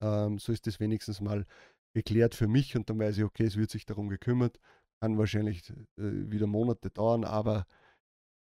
ähm, 0.00 0.38
so 0.38 0.52
ist 0.52 0.66
es 0.66 0.78
wenigstens 0.78 1.20
mal 1.20 1.46
geklärt 1.94 2.34
für 2.34 2.46
mich 2.46 2.76
und 2.76 2.88
dann 2.88 2.98
weiß 2.98 3.18
ich, 3.18 3.24
okay, 3.24 3.44
es 3.44 3.56
wird 3.56 3.70
sich 3.70 3.86
darum 3.86 4.08
gekümmert, 4.08 4.60
kann 5.00 5.18
wahrscheinlich 5.18 5.68
äh, 5.70 5.74
wieder 5.96 6.46
Monate 6.46 6.90
dauern, 6.90 7.24
aber 7.24 7.66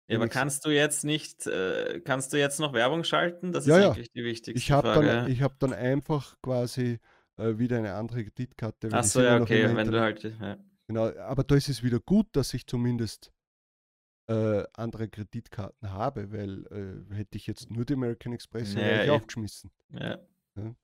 ja, 0.08 0.18
aber 0.18 0.28
kannst 0.28 0.66
du 0.66 0.70
jetzt 0.70 1.06
nicht, 1.06 1.48
äh, 1.48 2.02
kannst 2.02 2.34
du 2.34 2.38
jetzt 2.38 2.60
noch 2.60 2.74
Werbung 2.74 3.04
schalten? 3.04 3.54
Das 3.54 3.66
ist 3.66 3.70
ja, 3.70 3.92
eigentlich 3.92 4.12
die 4.12 4.24
wichtigste 4.24 4.58
ich 4.58 4.68
Frage. 4.68 5.08
Dann, 5.08 5.32
ich 5.32 5.42
habe 5.42 5.56
dann 5.60 5.74
einfach 5.74 6.36
quasi 6.42 7.00
äh, 7.38 7.58
wieder 7.58 7.78
eine 7.78 7.94
andere 7.94 8.26
Kreditkarte. 8.26 8.92
Achso, 8.92 9.22
ja, 9.22 9.40
okay, 9.40 9.74
wenn 9.76 9.90
du 9.90 10.02
halt. 10.02 10.24
Ja. 10.24 10.58
Genau, 10.88 11.10
aber 11.18 11.44
da 11.44 11.56
ist 11.56 11.70
es 11.70 11.84
wieder 11.84 12.00
gut, 12.00 12.28
dass 12.34 12.54
ich 12.54 12.68
zumindest 12.68 13.32
äh, 14.28 14.64
andere 14.74 15.08
Kreditkarten 15.08 15.92
habe, 15.92 16.32
weil 16.32 16.66
äh, 17.12 17.16
hätte 17.16 17.38
ich 17.38 17.48
jetzt 17.48 17.72
nur 17.72 17.86
die 17.86 17.94
American 17.94 18.34
Express, 18.34 18.76
nee, 18.76 18.82
wäre 18.82 19.06
ich 19.06 19.10
aufgeschmissen. 19.10 19.72
Ja. 19.90 20.20
ja. 20.56 20.76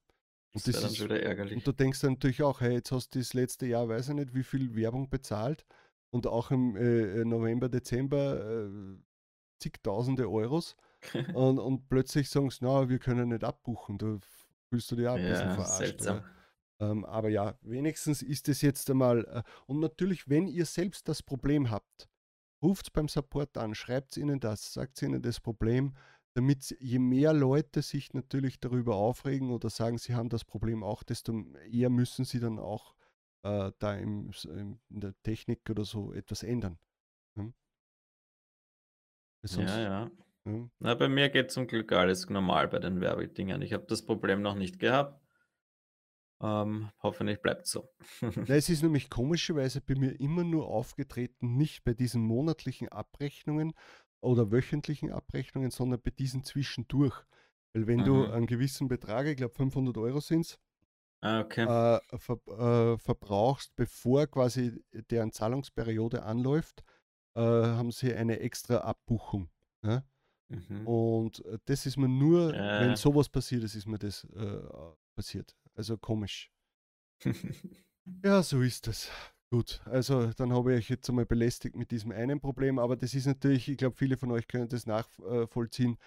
Und 0.53 0.67
das, 0.67 0.81
das 0.81 0.91
ist 0.93 1.03
wieder 1.03 1.21
ärgerlich. 1.21 1.55
Und 1.55 1.67
du 1.67 1.71
denkst 1.71 2.01
dann 2.01 2.13
natürlich 2.13 2.41
auch, 2.41 2.61
hey, 2.61 2.73
jetzt 2.73 2.91
hast 2.91 3.13
du 3.13 3.19
das 3.19 3.33
letzte 3.33 3.67
Jahr, 3.67 3.87
weiß 3.87 4.09
ich 4.09 4.15
nicht, 4.15 4.33
wie 4.33 4.43
viel 4.43 4.75
Werbung 4.75 5.09
bezahlt 5.09 5.65
und 6.09 6.27
auch 6.27 6.51
im 6.51 6.75
äh, 6.75 7.23
November, 7.23 7.69
Dezember 7.69 8.65
äh, 8.65 8.97
zigtausende 9.59 10.29
Euros 10.29 10.75
und, 11.33 11.59
und 11.59 11.89
plötzlich 11.89 12.29
sagst 12.29 12.61
du, 12.61 12.65
na, 12.65 12.89
wir 12.89 12.99
können 12.99 13.29
nicht 13.29 13.43
abbuchen. 13.43 13.97
Da 13.97 14.17
fühlst 14.69 14.91
du 14.91 14.95
dich 14.95 15.07
auch 15.07 15.15
ein 15.15 15.23
ja, 15.23 15.29
bisschen 15.29 15.53
verarscht. 15.53 16.01
Oder? 16.01 16.23
Ähm, 16.81 17.05
aber 17.05 17.29
ja, 17.29 17.57
wenigstens 17.61 18.21
ist 18.21 18.47
es 18.49 18.61
jetzt 18.61 18.89
einmal. 18.89 19.25
Äh, 19.25 19.43
und 19.67 19.79
natürlich, 19.79 20.29
wenn 20.29 20.47
ihr 20.47 20.65
selbst 20.65 21.07
das 21.07 21.21
Problem 21.21 21.69
habt, 21.69 22.09
ruft 22.61 22.93
beim 22.93 23.07
Support 23.07 23.57
an, 23.57 23.75
schreibt 23.75 24.17
ihnen 24.17 24.39
das, 24.39 24.73
sagt 24.73 25.01
ihnen 25.01 25.21
das 25.21 25.39
Problem, 25.39 25.95
damit 26.39 26.73
je 26.79 26.99
mehr 26.99 27.33
Leute 27.33 27.81
sich 27.81 28.13
natürlich 28.13 28.61
darüber 28.61 28.95
aufregen 28.95 29.51
oder 29.51 29.69
sagen, 29.69 29.97
sie 29.97 30.15
haben 30.15 30.29
das 30.29 30.45
Problem 30.45 30.85
auch, 30.85 31.03
desto 31.03 31.43
eher 31.69 31.89
müssen 31.89 32.23
sie 32.23 32.39
dann 32.39 32.59
auch 32.59 32.95
äh, 33.43 33.73
da 33.77 33.95
im, 33.95 34.31
in 34.45 34.79
der 34.89 35.21
Technik 35.21 35.69
oder 35.69 35.83
so 35.83 36.13
etwas 36.13 36.43
ändern. 36.43 36.79
Hm? 37.35 37.53
Sonst, 39.43 39.69
ja, 39.69 39.81
ja. 39.81 40.11
Hm? 40.45 40.71
Na, 40.79 40.95
bei 40.95 41.09
mir 41.09 41.27
geht 41.27 41.51
zum 41.51 41.67
Glück 41.67 41.91
alles 41.91 42.29
normal 42.29 42.69
bei 42.69 42.79
den 42.79 43.01
Werbedingern. 43.01 43.61
Ich 43.61 43.73
habe 43.73 43.85
das 43.87 44.05
Problem 44.05 44.41
noch 44.41 44.55
nicht 44.55 44.79
gehabt. 44.79 45.21
Ähm, 46.41 46.89
hoffentlich 47.03 47.41
bleibt 47.41 47.67
so. 47.67 47.89
Na, 48.21 48.55
es 48.55 48.69
ist 48.69 48.81
nämlich 48.81 49.09
komischerweise 49.09 49.81
bei 49.81 49.95
mir 49.95 50.17
immer 50.21 50.45
nur 50.45 50.69
aufgetreten, 50.69 51.57
nicht 51.57 51.83
bei 51.83 51.93
diesen 51.93 52.21
monatlichen 52.21 52.87
Abrechnungen 52.87 53.73
oder 54.21 54.51
wöchentlichen 54.51 55.11
Abrechnungen, 55.11 55.71
sondern 55.71 56.01
bei 56.01 56.11
diesen 56.11 56.43
zwischendurch. 56.43 57.23
Weil 57.73 57.87
wenn 57.87 58.01
mhm. 58.01 58.05
du 58.05 58.25
einen 58.25 58.47
gewissen 58.47 58.87
Betrag, 58.87 59.27
ich 59.27 59.37
glaube 59.37 59.53
500 59.53 59.97
Euro 59.97 60.19
sind 60.19 60.41
es, 60.41 60.59
ah, 61.21 61.41
okay. 61.41 61.63
äh, 61.63 62.17
ver, 62.17 62.39
äh, 62.47 62.97
verbrauchst, 62.97 63.75
bevor 63.75 64.27
quasi 64.27 64.83
deren 64.91 65.31
Zahlungsperiode 65.31 66.23
anläuft, 66.23 66.83
äh, 67.35 67.41
haben 67.41 67.91
sie 67.91 68.13
eine 68.13 68.39
extra 68.39 68.77
Abbuchung. 68.77 69.49
Ja? 69.83 70.03
Mhm. 70.49 70.87
Und 70.87 71.45
äh, 71.45 71.59
das 71.65 71.85
ist 71.85 71.97
mir 71.97 72.09
nur, 72.09 72.53
wenn 72.53 72.95
sowas 72.95 73.29
passiert 73.29 73.63
ist, 73.63 73.75
ist 73.75 73.87
mir 73.87 73.99
das 73.99 74.23
äh, 74.35 74.61
passiert. 75.15 75.55
Also 75.75 75.97
komisch. 75.97 76.51
ja, 78.23 78.41
so 78.41 78.61
ist 78.61 78.87
das. 78.87 79.11
Gut, 79.51 79.81
also 79.85 80.27
dann 80.37 80.53
habe 80.53 80.73
ich 80.73 80.79
euch 80.79 80.89
jetzt 80.89 81.09
einmal 81.09 81.25
belästigt 81.25 81.75
mit 81.75 81.89
diesem 81.89 82.11
einen 82.11 82.39
Problem, 82.39 82.77
aber 82.77 82.95
das 82.95 83.15
ist 83.15 83.25
natürlich, 83.25 83.67
ich 83.67 83.77
glaube, 83.77 83.95
viele 83.97 84.15
von 84.15 84.31
euch 84.31 84.47
können 84.47 84.69
das 84.69 84.85
nachvollziehen. 84.85 85.97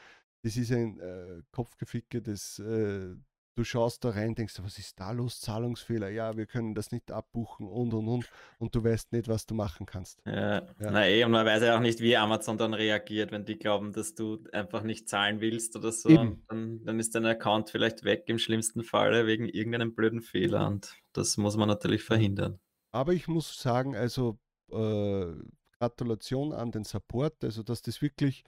Das 0.45 0.57
ist 0.57 0.71
ein 0.71 1.01
äh, 1.01 1.43
Kopfgeficke, 1.51 2.23
das 2.23 2.61
äh, 2.61 3.17
du 3.55 3.65
schaust 3.65 4.05
da 4.05 4.11
rein, 4.11 4.35
denkst, 4.35 4.55
was 4.63 4.79
ist 4.79 4.99
da 4.99 5.11
los? 5.13 5.41
Zahlungsfehler, 5.41 6.09
ja, 6.09 6.37
wir 6.37 6.47
können 6.47 6.75
das 6.75 6.91
nicht 6.91 7.11
abbuchen 7.11 7.67
und 7.67 7.93
und 7.95 8.09
und 8.09 8.31
und 8.59 8.75
du 8.75 8.83
weißt 8.83 9.13
nicht, 9.13 9.29
was 9.29 9.47
du 9.47 9.55
machen 9.55 9.87
kannst. 9.87 10.21
Ja, 10.25 10.61
ja. 10.61 10.65
na 10.79 11.09
eh, 11.09 11.25
und 11.25 11.33
man 11.33 11.45
weiß 11.45 11.63
ja 11.63 11.77
auch 11.77 11.81
nicht, 11.81 12.01
wie 12.01 12.17
Amazon 12.17 12.59
dann 12.59 12.75
reagiert, 12.75 13.33
wenn 13.33 13.45
die 13.45 13.59
glauben, 13.59 13.93
dass 13.93 14.15
du 14.15 14.39
einfach 14.53 14.83
nicht 14.83 15.09
zahlen 15.09 15.41
willst 15.41 15.77
oder 15.77 15.93
so. 15.93 16.09
Dann, 16.09 16.85
dann 16.85 17.01
ist 17.01 17.15
dein 17.15 17.27
Account 17.27 17.71
vielleicht 17.71 18.05
weg 18.05 18.25
im 18.27 18.39
schlimmsten 18.39 18.83
Falle 18.85 19.27
wegen 19.27 19.49
irgendeinem 19.49 19.95
blöden 19.95 20.23
Fehler 20.23 20.67
und 20.67 20.95
das 21.13 21.37
muss 21.37 21.57
man 21.57 21.69
natürlich 21.69 22.05
verhindern. 22.05 22.59
Aber 22.93 23.13
ich 23.13 23.29
muss 23.29 23.59
sagen, 23.59 23.97
also 23.97 24.39
äh, 24.71 25.33
Gratulation 25.79 26.53
an 26.53 26.71
den 26.71 26.85
Support, 26.85 27.43
also 27.43 27.63
dass 27.63 27.83
das 27.83 28.03
wirklich 28.03 28.45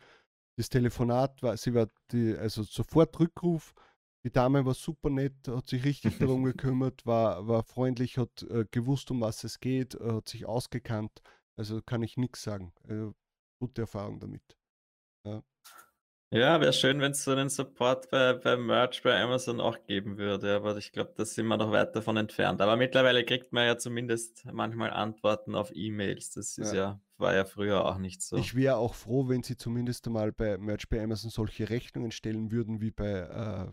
das 0.57 0.68
Telefonat 0.68 1.42
war, 1.42 1.57
sie 1.57 1.74
war 1.74 1.88
die, 2.12 2.37
also 2.37 2.62
sofort 2.62 3.18
Rückruf 3.18 3.74
die 4.24 4.33
Dame 4.33 4.64
war 4.64 4.72
super 4.72 5.11
nett, 5.11 5.35
hat 5.48 5.68
sich 5.68 5.85
richtig 5.85 6.18
darum 6.18 6.44
gekümmert, 6.44 7.04
war, 7.04 7.46
war 7.46 7.62
freundlich, 7.62 8.16
hat 8.16 8.42
äh, 8.44 8.64
gewusst, 8.70 9.11
um 9.11 9.20
was 9.20 9.44
es 9.44 9.61
geht, 9.61 9.94
äh, 9.96 10.12
hat 10.12 10.28
sich 10.28 10.46
ausgekannt. 10.46 11.22
Also 11.57 11.83
kann 11.83 12.02
ich 12.02 12.16
nichts 12.16 12.42
sagen. 12.42 12.72
Äh, 12.88 13.12
gute 13.61 13.83
Erfahrung 13.83 14.18
damit. 14.20 14.42
Ja, 16.34 16.60
wäre 16.60 16.72
schön, 16.72 17.00
wenn 17.00 17.12
es 17.12 17.22
so 17.22 17.30
einen 17.30 17.48
Support 17.48 18.10
bei, 18.10 18.32
bei 18.32 18.56
Merch 18.56 19.04
bei 19.04 19.22
Amazon 19.22 19.60
auch 19.60 19.78
geben 19.86 20.18
würde, 20.18 20.56
aber 20.56 20.76
ich 20.76 20.90
glaube, 20.90 21.12
da 21.16 21.24
sind 21.24 21.46
wir 21.46 21.56
noch 21.56 21.70
weit 21.70 21.94
davon 21.94 22.16
entfernt. 22.16 22.60
Aber 22.60 22.76
mittlerweile 22.76 23.24
kriegt 23.24 23.52
man 23.52 23.66
ja 23.66 23.78
zumindest 23.78 24.44
manchmal 24.52 24.90
Antworten 24.90 25.54
auf 25.54 25.70
E-Mails. 25.72 26.32
Das 26.32 26.58
ist 26.58 26.72
ja. 26.72 26.74
ja. 26.74 27.00
war 27.18 27.36
ja 27.36 27.44
früher 27.44 27.84
auch 27.84 27.98
nicht 27.98 28.20
so. 28.20 28.36
Ich 28.36 28.56
wäre 28.56 28.78
auch 28.78 28.94
froh, 28.94 29.28
wenn 29.28 29.44
sie 29.44 29.56
zumindest 29.56 30.08
einmal 30.08 30.32
bei 30.32 30.58
Merch 30.58 30.88
bei 30.88 31.00
Amazon 31.00 31.30
solche 31.30 31.70
Rechnungen 31.70 32.10
stellen 32.10 32.50
würden 32.50 32.80
wie 32.80 32.90
bei, 32.90 33.12
äh, 33.12 33.72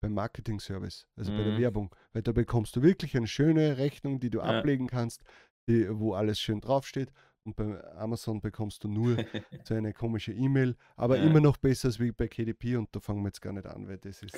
beim 0.00 0.14
Marketing-Service, 0.14 1.06
also 1.14 1.30
mhm. 1.30 1.36
bei 1.36 1.44
der 1.44 1.52
mhm. 1.52 1.58
Werbung. 1.58 1.94
Weil 2.14 2.22
da 2.22 2.32
bekommst 2.32 2.74
du 2.74 2.82
wirklich 2.82 3.18
eine 3.18 3.26
schöne 3.26 3.76
Rechnung, 3.76 4.18
die 4.18 4.30
du 4.30 4.38
ja. 4.38 4.44
ablegen 4.44 4.86
kannst, 4.86 5.24
die, 5.68 5.86
wo 5.90 6.14
alles 6.14 6.40
schön 6.40 6.62
draufsteht. 6.62 7.12
Und 7.48 7.56
bei 7.56 7.82
Amazon 7.94 8.42
bekommst 8.42 8.84
du 8.84 8.88
nur 8.88 9.16
so 9.64 9.72
eine 9.72 9.94
komische 9.94 10.34
E-Mail, 10.34 10.76
aber 10.96 11.16
ja. 11.16 11.24
immer 11.24 11.40
noch 11.40 11.56
besser 11.56 11.88
als 11.88 11.98
wie 11.98 12.12
bei 12.12 12.28
KDP 12.28 12.76
und 12.76 12.94
da 12.94 13.00
fangen 13.00 13.22
wir 13.22 13.28
jetzt 13.28 13.40
gar 13.40 13.54
nicht 13.54 13.64
an, 13.64 13.88
weil 13.88 13.96
das 13.96 14.22
ist. 14.22 14.36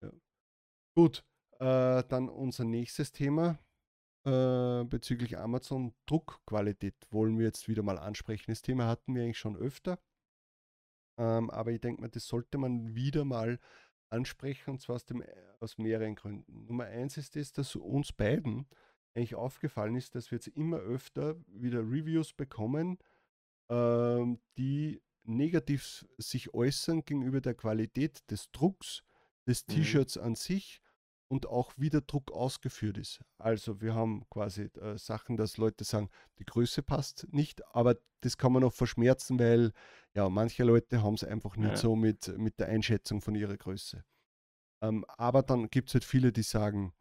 Ja. 0.00 0.12
Gut, 0.94 1.24
äh, 1.58 2.04
dann 2.08 2.28
unser 2.28 2.64
nächstes 2.64 3.10
Thema 3.10 3.58
äh, 4.24 4.84
bezüglich 4.84 5.38
Amazon 5.38 5.92
Druckqualität 6.06 6.94
wollen 7.10 7.36
wir 7.36 7.46
jetzt 7.46 7.66
wieder 7.66 7.82
mal 7.82 7.98
ansprechen. 7.98 8.52
Das 8.52 8.62
Thema 8.62 8.86
hatten 8.86 9.12
wir 9.12 9.24
eigentlich 9.24 9.38
schon 9.38 9.56
öfter, 9.56 9.98
ähm, 11.18 11.50
aber 11.50 11.72
ich 11.72 11.80
denke 11.80 12.00
mal, 12.00 12.10
das 12.10 12.28
sollte 12.28 12.58
man 12.58 12.94
wieder 12.94 13.24
mal 13.24 13.58
ansprechen, 14.08 14.70
und 14.70 14.80
zwar 14.80 14.96
aus, 14.96 15.04
dem, 15.04 15.24
aus 15.58 15.78
mehreren 15.78 16.14
Gründen. 16.14 16.66
Nummer 16.66 16.84
eins 16.84 17.16
ist 17.16 17.34
es, 17.34 17.52
dass 17.52 17.74
uns 17.74 18.12
beiden 18.12 18.68
eigentlich 19.14 19.34
aufgefallen 19.34 19.96
ist, 19.96 20.14
dass 20.14 20.30
wir 20.30 20.36
jetzt 20.36 20.48
immer 20.48 20.78
öfter 20.78 21.36
wieder 21.46 21.80
Reviews 21.80 22.32
bekommen, 22.32 22.98
ähm, 23.68 24.38
die 24.56 25.02
negativ 25.24 26.06
sich 26.18 26.54
äußern 26.54 27.04
gegenüber 27.04 27.40
der 27.40 27.54
Qualität 27.54 28.28
des 28.30 28.50
Drucks 28.52 29.02
des 29.46 29.66
mhm. 29.66 29.72
T-Shirts 29.72 30.16
an 30.16 30.34
sich 30.34 30.80
und 31.28 31.46
auch 31.46 31.72
wie 31.76 31.90
der 31.90 32.00
Druck 32.00 32.32
ausgeführt 32.32 32.98
ist. 32.98 33.20
Also 33.38 33.80
wir 33.80 33.94
haben 33.94 34.28
quasi 34.30 34.62
äh, 34.80 34.98
Sachen, 34.98 35.36
dass 35.36 35.58
Leute 35.58 35.84
sagen, 35.84 36.10
die 36.38 36.44
Größe 36.44 36.82
passt 36.82 37.26
nicht, 37.30 37.64
aber 37.74 37.96
das 38.20 38.36
kann 38.36 38.52
man 38.52 38.64
auch 38.64 38.72
verschmerzen, 38.72 39.38
weil 39.38 39.72
ja, 40.14 40.28
manche 40.28 40.64
Leute 40.64 41.02
haben 41.02 41.14
es 41.14 41.24
einfach 41.24 41.56
nicht 41.56 41.70
ja. 41.70 41.76
so 41.76 41.94
mit, 41.94 42.36
mit 42.36 42.58
der 42.58 42.68
Einschätzung 42.68 43.20
von 43.20 43.34
ihrer 43.34 43.56
Größe. 43.56 44.04
Ähm, 44.82 45.04
aber 45.06 45.42
dann 45.42 45.70
gibt 45.70 45.88
es 45.88 45.94
halt 45.94 46.04
viele, 46.04 46.32
die 46.32 46.42
sagen, 46.42 46.92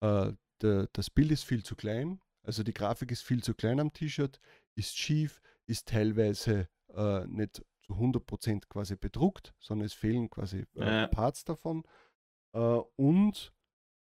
äh, 0.00 0.32
der, 0.62 0.88
das 0.92 1.10
Bild 1.10 1.30
ist 1.30 1.44
viel 1.44 1.64
zu 1.64 1.76
klein, 1.76 2.20
also 2.42 2.62
die 2.62 2.74
Grafik 2.74 3.10
ist 3.10 3.22
viel 3.22 3.42
zu 3.42 3.54
klein 3.54 3.80
am 3.80 3.92
T-Shirt, 3.92 4.40
ist 4.74 4.96
schief, 4.96 5.40
ist 5.66 5.88
teilweise 5.88 6.68
äh, 6.94 7.26
nicht 7.26 7.62
zu 7.82 7.94
100% 7.94 8.66
quasi 8.68 8.96
bedruckt, 8.96 9.54
sondern 9.58 9.86
es 9.86 9.94
fehlen 9.94 10.30
quasi 10.30 10.66
äh. 10.74 11.08
Parts 11.08 11.44
davon. 11.44 11.84
Äh, 12.52 12.58
und 12.96 13.52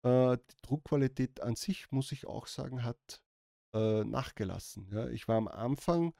äh, 0.03 0.38
die 0.38 0.62
Druckqualität 0.62 1.41
an 1.41 1.55
sich, 1.55 1.91
muss 1.91 2.12
ich 2.12 2.27
auch 2.27 2.47
sagen, 2.47 2.84
hat 2.84 3.21
äh, 3.73 4.03
nachgelassen. 4.03 4.88
Ja. 4.91 5.10
Ich 5.10 5.27
war 5.27 5.38
am 5.38 5.47
Anfang, 5.47 6.13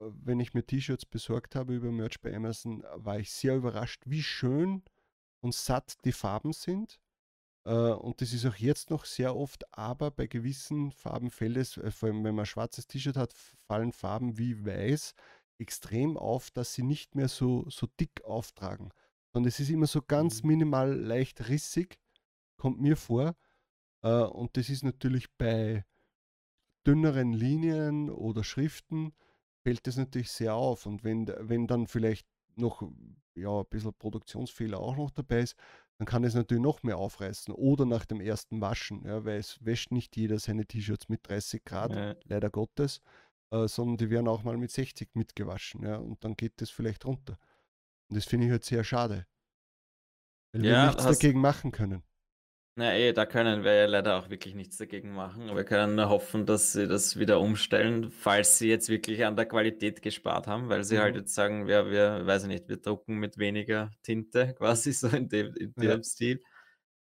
äh, 0.00 0.06
wenn 0.10 0.40
ich 0.40 0.54
mir 0.54 0.64
T-Shirts 0.64 1.06
besorgt 1.06 1.54
habe 1.54 1.74
über 1.74 1.90
Merch 1.90 2.20
bei 2.20 2.34
Amazon, 2.34 2.84
war 2.94 3.18
ich 3.18 3.30
sehr 3.32 3.56
überrascht, 3.56 4.02
wie 4.06 4.22
schön 4.22 4.82
und 5.40 5.54
satt 5.54 6.04
die 6.04 6.12
Farben 6.12 6.52
sind. 6.52 7.00
Und 7.72 8.20
das 8.20 8.32
ist 8.32 8.46
auch 8.46 8.54
jetzt 8.54 8.90
noch 8.90 9.04
sehr 9.04 9.34
oft, 9.34 9.64
aber 9.76 10.12
bei 10.12 10.28
gewissen 10.28 10.92
Farben 10.92 11.30
fällt 11.30 11.56
es, 11.56 11.72
vor 11.90 12.08
allem 12.08 12.22
wenn 12.22 12.36
man 12.36 12.44
ein 12.44 12.46
schwarzes 12.46 12.86
T-Shirt 12.86 13.16
hat, 13.16 13.32
fallen 13.66 13.92
Farben 13.92 14.38
wie 14.38 14.64
weiß 14.64 15.14
extrem 15.58 16.16
auf, 16.16 16.50
dass 16.50 16.74
sie 16.74 16.82
nicht 16.82 17.14
mehr 17.14 17.28
so, 17.28 17.68
so 17.68 17.86
dick 17.98 18.24
auftragen. 18.24 18.90
Sondern 19.32 19.48
es 19.48 19.60
ist 19.60 19.70
immer 19.70 19.86
so 19.86 20.02
ganz 20.02 20.42
mhm. 20.42 20.48
minimal 20.48 20.94
leicht 20.94 21.48
rissig 21.48 21.98
kommt 22.56 22.80
mir 22.80 22.96
vor. 22.96 23.36
Äh, 24.02 24.22
und 24.22 24.56
das 24.56 24.68
ist 24.68 24.84
natürlich 24.84 25.30
bei 25.36 25.84
dünneren 26.86 27.32
Linien 27.32 28.10
oder 28.10 28.44
Schriften 28.44 29.12
fällt 29.62 29.86
das 29.86 29.96
natürlich 29.96 30.30
sehr 30.30 30.54
auf. 30.54 30.86
Und 30.86 31.04
wenn, 31.04 31.26
wenn 31.26 31.66
dann 31.66 31.86
vielleicht 31.86 32.26
noch 32.54 32.82
ja, 33.34 33.60
ein 33.60 33.66
bisschen 33.68 33.92
Produktionsfehler 33.94 34.78
auch 34.78 34.96
noch 34.96 35.10
dabei 35.10 35.40
ist, 35.40 35.56
dann 35.98 36.06
kann 36.06 36.24
es 36.24 36.34
natürlich 36.34 36.62
noch 36.62 36.82
mehr 36.82 36.98
aufreißen. 36.98 37.54
Oder 37.54 37.86
nach 37.86 38.04
dem 38.04 38.20
ersten 38.20 38.60
Waschen, 38.60 39.04
ja, 39.06 39.24
weil 39.24 39.38
es 39.38 39.64
wäscht 39.64 39.92
nicht 39.92 40.16
jeder 40.16 40.38
seine 40.38 40.66
T-Shirts 40.66 41.08
mit 41.08 41.26
30 41.28 41.64
Grad, 41.64 41.92
ja. 41.92 42.14
leider 42.24 42.50
Gottes, 42.50 43.00
äh, 43.50 43.66
sondern 43.66 43.96
die 43.96 44.10
werden 44.10 44.28
auch 44.28 44.42
mal 44.42 44.56
mit 44.58 44.70
60 44.70 45.14
mitgewaschen. 45.14 45.84
Ja, 45.84 45.96
und 45.96 46.22
dann 46.22 46.36
geht 46.36 46.60
das 46.60 46.70
vielleicht 46.70 47.06
runter. 47.06 47.38
Und 48.08 48.16
das 48.16 48.26
finde 48.26 48.46
ich 48.46 48.52
halt 48.52 48.64
sehr 48.64 48.84
schade. 48.84 49.26
Weil 50.52 50.66
ja, 50.66 50.72
wir 50.72 50.86
nichts 50.86 51.04
dagegen 51.04 51.40
machen 51.40 51.72
können. 51.72 52.02
Na 52.78 52.94
eh, 52.94 53.14
da 53.14 53.24
können 53.24 53.64
wir 53.64 53.72
ja 53.74 53.86
leider 53.86 54.18
auch 54.18 54.28
wirklich 54.28 54.54
nichts 54.54 54.76
dagegen 54.76 55.14
machen. 55.14 55.54
Wir 55.56 55.64
können 55.64 55.94
nur 55.94 56.10
hoffen, 56.10 56.44
dass 56.44 56.72
sie 56.72 56.86
das 56.86 57.18
wieder 57.18 57.40
umstellen, 57.40 58.10
falls 58.10 58.58
sie 58.58 58.68
jetzt 58.68 58.90
wirklich 58.90 59.24
an 59.24 59.34
der 59.34 59.46
Qualität 59.46 60.02
gespart 60.02 60.46
haben, 60.46 60.68
weil 60.68 60.84
sie 60.84 60.98
halt 60.98 61.14
mhm. 61.14 61.20
jetzt 61.20 61.34
sagen, 61.34 61.68
ja, 61.68 61.90
wir, 61.90 62.26
weiß 62.26 62.42
ich 62.42 62.48
nicht, 62.48 62.68
wir 62.68 62.76
drucken 62.76 63.16
mit 63.16 63.38
weniger 63.38 63.90
Tinte, 64.02 64.54
quasi 64.58 64.92
so 64.92 65.08
in 65.08 65.30
dem, 65.30 65.54
in 65.54 65.72
dem 65.72 65.90
Ja. 65.90 66.02
Stil. 66.02 66.42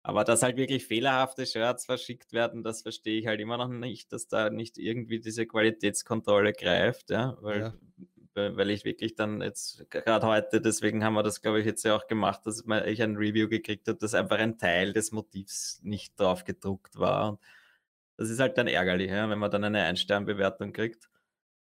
Aber 0.03 0.25
dass 0.25 0.43
halt 0.43 0.59
wirklich 0.59 0.87
fehlerhafte 0.87 1.47
Shirts 1.47 1.87
verschickt 1.87 2.35
werden, 2.35 2.63
das 2.63 2.83
verstehe 2.83 3.19
ich 3.19 3.27
halt 3.27 3.41
immer 3.41 3.57
noch 3.57 3.69
nicht, 3.69 4.13
dass 4.13 4.29
da 4.29 4.51
nicht 4.51 4.77
irgendwie 4.77 5.19
diese 5.19 5.47
Qualitätskontrolle 5.47 6.53
greift, 6.53 7.09
ja, 7.09 7.39
weil 7.41 7.61
Ja 7.61 7.75
weil 8.35 8.71
ich 8.71 8.85
wirklich 8.85 9.15
dann 9.15 9.41
jetzt 9.43 9.89
gerade 9.91 10.27
heute, 10.27 10.61
deswegen 10.61 11.05
haben 11.05 11.15
wir 11.15 11.23
das, 11.23 11.41
glaube 11.41 11.61
ich, 11.61 11.67
jetzt 11.67 11.85
ja 11.85 11.97
auch 11.97 12.07
gemacht, 12.07 12.47
dass 12.47 12.65
ich 12.87 13.03
ein 13.03 13.17
Review 13.17 13.49
gekriegt 13.49 13.89
habe, 13.89 13.99
dass 13.99 14.15
einfach 14.15 14.39
ein 14.39 14.59
Teil 14.59 14.93
des 14.93 15.13
Motivs 15.13 15.81
nicht 15.83 16.19
drauf 16.19 16.45
gedruckt 16.45 16.99
war. 16.99 17.31
Und 17.31 17.41
das 18.17 18.31
ist 18.31 18.41
halt 18.41 18.59
dann 18.59 18.67
ärgerlich, 18.67 19.11
ja, 19.11 19.29
wenn 19.29 19.39
man 19.39 19.51
dann 19.51 19.65
eine 19.65 19.83
Ein-Stern-Bewertung 19.85 20.73
kriegt. 20.73 21.11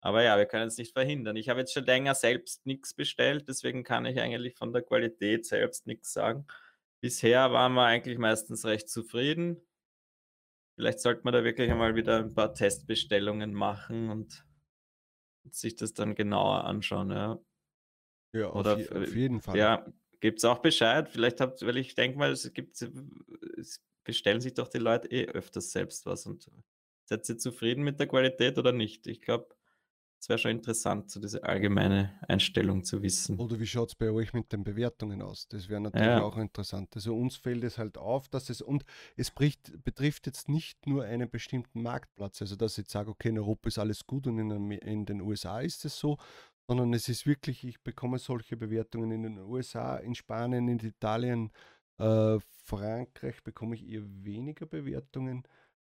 Aber 0.02 0.22
ja, 0.22 0.38
wir 0.38 0.46
können 0.46 0.68
es 0.68 0.78
nicht 0.78 0.94
verhindern. 0.94 1.36
Ich 1.36 1.50
habe 1.50 1.62
jetzt 1.62 1.74
schon 1.74 1.86
länger 1.86 2.14
selbst 2.14 2.66
nichts 2.66 2.94
bestellt, 2.94 3.48
deswegen 3.48 3.84
kann 3.84 4.06
ich 4.06 4.20
eigentlich 4.20 4.56
von 4.56 4.72
der 4.72 4.84
Qualität 4.84 5.46
selbst 5.46 5.88
nichts 5.88 6.14
sagen. 6.14 6.46
Bisher 7.02 7.52
waren 7.52 7.74
wir 7.74 7.86
eigentlich 7.86 8.18
meistens 8.20 8.66
recht 8.66 8.90
zufrieden. 8.90 9.62
Vielleicht 10.76 11.00
sollte 11.00 11.22
man 11.24 11.34
da 11.34 11.44
wirklich 11.44 11.72
einmal 11.72 11.96
wieder 11.96 12.20
ein 12.20 12.34
paar 12.34 12.54
Testbestellungen 12.54 13.54
machen 13.54 14.10
und 14.10 14.46
sich 15.52 15.76
das 15.76 15.94
dann 15.94 16.16
genauer 16.16 16.64
anschauen, 16.66 17.12
ja. 17.12 17.40
Ja, 18.34 18.50
auf, 18.50 18.56
Oder, 18.56 18.78
je, 18.78 18.90
auf 18.90 19.16
jeden 19.16 19.42
Fall. 19.42 19.58
Ja, 19.58 19.86
gibt 20.20 20.40
es 20.40 20.46
auch 20.46 20.60
Bescheid. 20.60 21.08
Vielleicht 21.10 21.40
habt, 21.40 21.62
weil 21.66 21.78
ich 21.78 21.96
denke 21.96 22.18
mal, 22.18 22.32
es 22.32 22.52
gibt, 22.54 22.82
es 23.58 23.82
bestellen 24.04 24.42
sich 24.42 24.54
doch 24.54 24.68
die 24.68 24.78
Leute 24.78 25.10
eh 25.10 25.26
öfters 25.28 25.72
selbst 25.72 26.06
was 26.06 26.26
und 26.26 26.50
seid 27.06 27.28
ihr 27.30 27.38
zufrieden 27.38 27.84
mit 27.84 28.00
der 28.00 28.08
Qualität 28.08 28.58
oder 28.58 28.72
nicht? 28.72 29.08
Ich 29.08 29.22
glaube, 29.22 29.55
es 30.20 30.30
wäre 30.30 30.40
schon 30.40 30.52
interessant, 30.52 31.12
so 31.12 31.20
diese 31.20 31.44
allgemeine 31.44 32.20
Einstellung 32.28 32.84
zu 32.84 33.02
wissen. 33.04 33.40
Oder 33.40 33.60
wie 33.60 33.68
schaut 33.68 33.90
es 33.90 33.96
bei 33.96 34.10
euch 34.10 34.34
mit 34.34 34.52
den 34.52 34.64
Bewertungen 34.64 35.22
aus? 35.22 35.48
Das 35.48 35.70
wäre 35.70 35.82
natürlich 35.82 36.08
ja. 36.08 36.24
auch 36.24 36.38
interessant. 36.38 36.90
Also 36.96 37.16
uns 37.16 37.36
fällt 37.36 37.64
es 37.64 37.78
halt 37.78 37.98
auf, 37.98 38.28
dass 38.30 38.50
es, 38.50 38.62
und 38.62 38.86
es 39.16 39.30
bricht, 39.30 39.84
betrifft 39.84 40.26
jetzt 40.26 40.50
nicht 40.50 40.88
nur 40.88 41.04
einen 41.04 41.30
bestimmten 41.30 41.84
Marktplatz, 41.84 42.42
also 42.42 42.56
dass 42.56 42.78
ich 42.78 42.90
sage, 42.90 43.12
okay, 43.12 43.30
in 43.30 43.38
Europa 43.38 43.68
ist 43.68 43.78
alles 43.78 44.06
gut 44.08 44.26
und 44.26 44.40
in, 44.40 44.72
in 44.72 45.06
den 45.06 45.22
USA 45.22 45.60
ist 45.60 45.86
es 45.86 46.00
so, 46.00 46.18
sondern 46.68 46.94
es 46.94 47.08
ist 47.08 47.28
wirklich, 47.28 47.64
ich 47.64 47.82
bekomme 47.84 48.18
solche 48.18 48.58
Bewertungen 48.58 49.12
in 49.12 49.24
den 49.24 49.38
USA, 49.40 49.98
in 49.98 50.16
Spanien, 50.16 50.68
in 50.68 50.80
Italien, 50.80 51.52
äh, 52.00 52.40
Frankreich 52.64 53.44
bekomme 53.44 53.76
ich 53.76 53.88
eher 53.88 54.04
weniger 54.24 54.66
Bewertungen. 54.66 55.44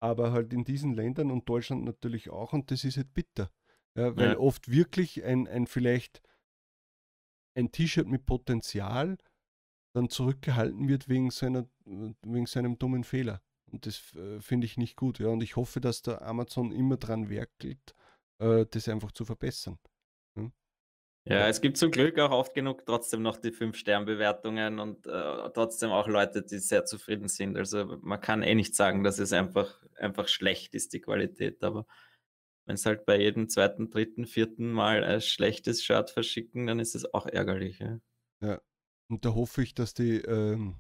aber 0.00 0.32
halt 0.32 0.52
in 0.52 0.64
diesen 0.64 0.94
Ländern 0.94 1.30
und 1.30 1.48
Deutschland 1.48 1.84
natürlich 1.84 2.28
auch 2.30 2.52
und 2.52 2.70
das 2.70 2.84
ist 2.84 2.96
halt 2.96 3.14
bitter. 3.14 3.50
Ja, 3.96 4.16
weil 4.16 4.32
ja. 4.32 4.38
oft 4.38 4.70
wirklich 4.70 5.24
ein, 5.24 5.48
ein 5.48 5.66
vielleicht 5.66 6.22
ein 7.56 7.72
T-Shirt 7.72 8.06
mit 8.06 8.26
Potenzial 8.26 9.16
dann 9.94 10.10
zurückgehalten 10.10 10.88
wird 10.88 11.08
wegen, 11.08 11.30
seiner, 11.30 11.66
wegen 11.86 12.46
seinem 12.46 12.78
dummen 12.78 13.04
Fehler. 13.04 13.42
Und 13.72 13.86
das 13.86 14.14
äh, 14.14 14.40
finde 14.40 14.66
ich 14.66 14.76
nicht 14.76 14.96
gut. 14.96 15.18
Ja. 15.18 15.28
Und 15.28 15.42
ich 15.42 15.56
hoffe, 15.56 15.80
dass 15.80 16.02
der 16.02 16.22
Amazon 16.22 16.70
immer 16.70 16.98
dran 16.98 17.30
werkelt, 17.30 17.94
äh, 18.38 18.66
das 18.70 18.88
einfach 18.88 19.12
zu 19.12 19.24
verbessern. 19.24 19.78
Ja. 20.36 20.50
Ja, 21.28 21.48
es 21.48 21.60
gibt 21.60 21.76
zum 21.76 21.90
Glück 21.90 22.18
auch 22.20 22.30
oft 22.30 22.54
genug 22.54 22.86
trotzdem 22.86 23.22
noch 23.22 23.38
die 23.38 23.50
5-Stern-Bewertungen 23.50 24.78
und 24.78 25.06
äh, 25.06 25.50
trotzdem 25.54 25.90
auch 25.90 26.06
Leute, 26.06 26.42
die 26.42 26.58
sehr 26.58 26.84
zufrieden 26.84 27.26
sind. 27.26 27.56
Also 27.56 27.98
man 28.02 28.20
kann 28.20 28.42
eh 28.42 28.54
nicht 28.54 28.76
sagen, 28.76 29.02
dass 29.02 29.18
es 29.18 29.32
einfach, 29.32 29.82
einfach 29.96 30.28
schlecht 30.28 30.74
ist, 30.76 30.92
die 30.92 31.00
Qualität. 31.00 31.64
Aber 31.64 31.86
wenn 32.66 32.74
es 32.74 32.84
halt 32.84 33.06
bei 33.06 33.18
jedem 33.18 33.48
zweiten, 33.48 33.90
dritten, 33.90 34.26
vierten 34.26 34.70
Mal 34.70 35.04
ein 35.04 35.20
schlechtes 35.20 35.82
Shirt 35.82 36.10
verschicken, 36.10 36.66
dann 36.66 36.80
ist 36.80 36.94
es 36.94 37.12
auch 37.14 37.26
ärgerlich. 37.26 37.78
Ja, 37.78 38.00
ja. 38.42 38.60
und 39.08 39.24
da 39.24 39.34
hoffe 39.34 39.62
ich, 39.62 39.74
dass 39.74 39.94
die, 39.94 40.16
ähm, 40.18 40.76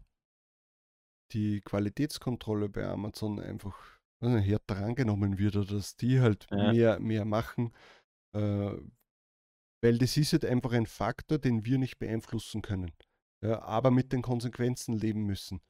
die 1.32 1.60
Qualitätskontrolle 1.60 2.68
bei 2.68 2.86
Amazon 2.86 3.40
einfach 3.40 3.96
also 4.20 4.38
härter 4.38 4.76
angenommen 4.76 5.38
wird 5.38 5.56
oder 5.56 5.74
dass 5.74 5.96
die 5.96 6.20
halt 6.20 6.46
ja. 6.50 6.72
mehr, 6.72 7.00
mehr 7.00 7.24
machen. 7.24 7.72
Äh, 8.34 8.72
weil 9.82 9.98
das 9.98 10.16
ist 10.16 10.32
halt 10.32 10.44
einfach 10.44 10.72
ein 10.72 10.86
Faktor, 10.86 11.38
den 11.38 11.64
wir 11.64 11.78
nicht 11.78 11.98
beeinflussen 11.98 12.62
können. 12.62 12.92
Ja, 13.42 13.62
aber 13.62 13.90
mit 13.90 14.12
den 14.12 14.22
Konsequenzen 14.22 14.94
leben 14.94 15.24
müssen. 15.24 15.60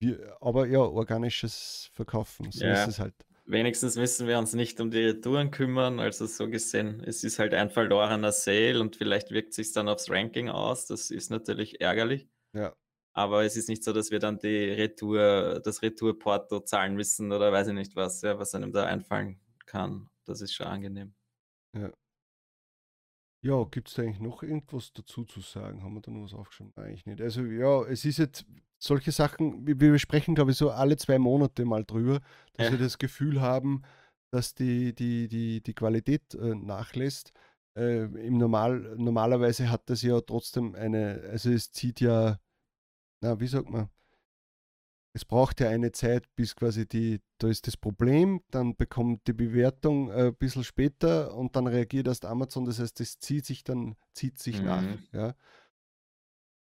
Wir, 0.00 0.36
aber 0.40 0.66
ja, 0.66 0.80
organisches 0.80 1.90
Verkaufen, 1.92 2.50
so 2.50 2.64
ja. 2.64 2.72
ist 2.72 2.88
es 2.88 2.98
halt 2.98 3.14
wenigstens 3.44 3.96
müssen 3.96 4.26
wir 4.26 4.38
uns 4.38 4.54
nicht 4.54 4.80
um 4.80 4.90
die 4.90 5.04
Retouren 5.04 5.50
kümmern. 5.50 6.00
Also 6.00 6.26
so 6.26 6.48
gesehen, 6.48 7.02
es 7.04 7.24
ist 7.24 7.38
halt 7.38 7.54
ein 7.54 7.70
verlorener 7.70 8.32
Sale 8.32 8.80
und 8.80 8.96
vielleicht 8.96 9.30
wirkt 9.30 9.54
sich 9.54 9.72
dann 9.72 9.88
aufs 9.88 10.10
Ranking 10.10 10.48
aus. 10.48 10.86
Das 10.86 11.10
ist 11.10 11.30
natürlich 11.30 11.80
ärgerlich. 11.80 12.28
Ja. 12.52 12.74
Aber 13.12 13.44
es 13.44 13.56
ist 13.56 13.68
nicht 13.68 13.82
so, 13.82 13.92
dass 13.92 14.10
wir 14.10 14.20
dann 14.20 14.38
die 14.38 14.70
Retour, 14.70 15.60
das 15.64 15.82
Retourporto 15.82 16.60
zahlen 16.60 16.94
müssen 16.94 17.32
oder 17.32 17.52
weiß 17.52 17.68
ich 17.68 17.74
nicht 17.74 17.96
was, 17.96 18.22
ja, 18.22 18.38
was 18.38 18.54
einem 18.54 18.72
da 18.72 18.84
einfallen 18.84 19.40
kann. 19.66 20.08
Das 20.24 20.40
ist 20.40 20.54
schon 20.54 20.66
angenehm. 20.66 21.14
Ja. 21.76 21.92
Ja, 23.42 23.64
gibt 23.64 23.88
es 23.88 23.94
da 23.94 24.02
eigentlich 24.02 24.20
noch 24.20 24.42
irgendwas 24.42 24.92
dazu 24.92 25.24
zu 25.24 25.40
sagen? 25.40 25.82
Haben 25.82 25.94
wir 25.94 26.02
da 26.02 26.10
noch 26.10 26.24
was 26.24 26.34
aufgeschrieben? 26.34 26.72
Eigentlich 26.76 27.06
nicht. 27.06 27.20
Also 27.22 27.42
ja, 27.42 27.84
es 27.84 28.04
ist 28.04 28.18
jetzt 28.18 28.44
solche 28.80 29.12
Sachen, 29.12 29.66
wir, 29.66 29.78
wir 29.78 29.98
sprechen, 29.98 30.34
glaube 30.34 30.52
ich, 30.52 30.56
so 30.56 30.70
alle 30.70 30.96
zwei 30.96 31.18
Monate 31.18 31.64
mal 31.64 31.84
drüber, 31.84 32.20
dass 32.54 32.66
ja. 32.66 32.72
wir 32.72 32.78
das 32.78 32.98
Gefühl 32.98 33.40
haben, 33.40 33.82
dass 34.32 34.54
die, 34.54 34.94
die, 34.94 35.28
die, 35.28 35.62
die 35.62 35.74
Qualität 35.74 36.34
äh, 36.34 36.54
nachlässt. 36.54 37.32
Äh, 37.76 38.04
im 38.04 38.38
Normal, 38.38 38.94
normalerweise 38.96 39.70
hat 39.70 39.88
das 39.90 40.02
ja 40.02 40.20
trotzdem 40.20 40.74
eine, 40.74 41.22
also 41.30 41.50
es 41.50 41.70
zieht 41.72 42.00
ja, 42.00 42.40
na, 43.22 43.38
wie 43.38 43.46
sagt 43.46 43.70
man, 43.70 43.90
es 45.12 45.24
braucht 45.24 45.60
ja 45.60 45.68
eine 45.68 45.92
Zeit, 45.92 46.24
bis 46.36 46.54
quasi 46.54 46.86
die, 46.86 47.20
da 47.38 47.48
ist 47.48 47.66
das 47.66 47.76
Problem, 47.76 48.42
dann 48.50 48.76
bekommt 48.76 49.26
die 49.26 49.32
Bewertung 49.32 50.10
äh, 50.10 50.28
ein 50.28 50.36
bisschen 50.36 50.64
später 50.64 51.34
und 51.34 51.56
dann 51.56 51.66
reagiert 51.66 52.06
erst 52.06 52.24
Amazon, 52.24 52.64
das 52.64 52.78
heißt, 52.78 52.98
das 53.00 53.18
zieht 53.18 53.44
sich 53.44 53.64
dann, 53.64 53.96
zieht 54.14 54.38
sich 54.38 54.60
mhm. 54.60 54.66
nach. 54.66 54.84
Ja. 55.12 55.34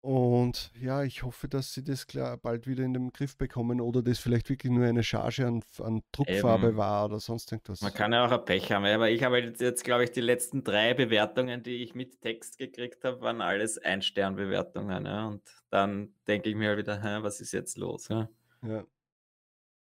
Und 0.05 0.71
ja, 0.79 1.01
ich 1.01 1.23
hoffe, 1.23 1.47
dass 1.47 1.73
sie 1.73 1.83
das 1.83 2.05
klar 2.05 2.37
bald 2.37 2.67
wieder 2.67 2.83
in 2.83 2.93
den 2.93 3.11
Griff 3.11 3.37
bekommen 3.37 3.81
oder 3.81 4.03
das 4.03 4.19
vielleicht 4.19 4.47
wirklich 4.51 4.71
nur 4.71 4.85
eine 4.85 5.01
Charge 5.01 5.47
an, 5.47 5.63
an 5.79 6.03
Druckfarbe 6.11 6.67
Eben. 6.67 6.77
war 6.77 7.05
oder 7.05 7.19
sonst 7.19 7.51
irgendwas. 7.51 7.81
Man 7.81 7.91
kann 7.91 8.13
ja 8.13 8.23
auch 8.23 8.31
ein 8.31 8.45
Pech 8.45 8.71
haben, 8.71 8.85
aber 8.85 9.09
ich 9.09 9.23
habe 9.23 9.39
jetzt, 9.39 9.61
jetzt 9.61 9.83
glaube 9.83 10.03
ich, 10.03 10.11
die 10.11 10.21
letzten 10.21 10.63
drei 10.63 10.93
Bewertungen, 10.93 11.63
die 11.63 11.81
ich 11.81 11.95
mit 11.95 12.21
Text 12.21 12.59
gekriegt 12.59 13.03
habe, 13.03 13.19
waren 13.21 13.41
alles 13.41 13.79
Ein-Stern-Bewertungen. 13.79 15.07
Ja? 15.07 15.25
Und 15.25 15.41
dann 15.71 16.13
denke 16.27 16.51
ich 16.51 16.55
mir 16.55 16.69
halt 16.69 16.77
wieder, 16.77 17.01
hä, 17.01 17.23
was 17.23 17.41
ist 17.41 17.51
jetzt 17.51 17.75
los? 17.75 18.07
Ja, 18.09 18.29
ja 18.61 18.85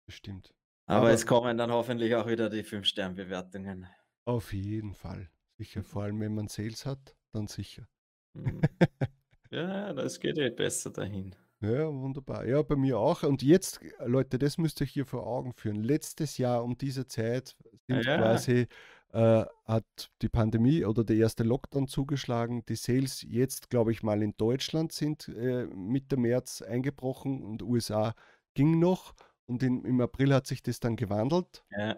bestimmt. 0.07 0.55
Aber, 0.87 1.01
aber 1.01 1.11
es 1.11 1.27
kommen 1.27 1.55
dann 1.55 1.71
hoffentlich 1.71 2.15
auch 2.15 2.25
wieder 2.25 2.49
die 2.49 2.63
Fünf-Stern-Bewertungen. 2.63 3.85
Auf 4.25 4.53
jeden 4.53 4.95
Fall. 4.95 5.29
Sicher, 5.59 5.83
vor 5.83 6.01
allem 6.01 6.19
wenn 6.19 6.33
man 6.33 6.47
Sales 6.47 6.87
hat, 6.87 7.15
dann 7.31 7.45
sicher. 7.45 7.87
Mhm. 8.33 8.61
Ja, 9.51 9.93
das 9.93 10.19
geht 10.19 10.37
eh 10.37 10.49
besser 10.49 10.91
dahin. 10.91 11.35
Ja, 11.61 11.93
wunderbar. 11.93 12.45
Ja, 12.45 12.61
bei 12.61 12.75
mir 12.75 12.97
auch. 12.97 13.23
Und 13.23 13.41
jetzt, 13.41 13.81
Leute, 14.05 14.39
das 14.39 14.57
müsst 14.57 14.79
ihr 14.79 14.85
euch 14.85 14.91
hier 14.91 15.05
vor 15.05 15.27
Augen 15.27 15.53
führen. 15.53 15.83
Letztes 15.83 16.37
Jahr 16.37 16.63
um 16.63 16.77
diese 16.77 17.05
Zeit 17.05 17.57
sind 17.87 18.05
ja. 18.05 18.17
quasi, 18.17 18.67
äh, 19.11 19.43
hat 19.65 20.11
die 20.21 20.29
Pandemie 20.29 20.85
oder 20.85 21.03
der 21.03 21.17
erste 21.17 21.43
Lockdown 21.43 21.87
zugeschlagen. 21.87 22.63
Die 22.67 22.75
Sales 22.75 23.25
jetzt, 23.27 23.69
glaube 23.69 23.91
ich, 23.91 24.03
mal 24.03 24.23
in 24.23 24.35
Deutschland 24.37 24.93
sind 24.93 25.27
äh, 25.27 25.65
Mitte 25.65 26.15
März 26.15 26.61
eingebrochen 26.61 27.43
und 27.43 27.61
USA 27.61 28.13
ging 28.53 28.79
noch. 28.79 29.13
Und 29.45 29.61
in, 29.63 29.83
im 29.83 29.99
April 29.99 30.33
hat 30.33 30.47
sich 30.47 30.63
das 30.63 30.79
dann 30.79 30.95
gewandelt. 30.95 31.65
Ja. 31.71 31.97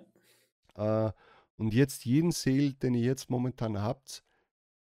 Äh, 1.08 1.12
und 1.58 1.76
jetzt 1.76 2.06
jeden 2.06 2.32
Sale, 2.32 2.74
den 2.74 2.96
ihr 2.96 3.02
jetzt 3.02 3.30
momentan 3.30 3.80
habt, 3.80 4.24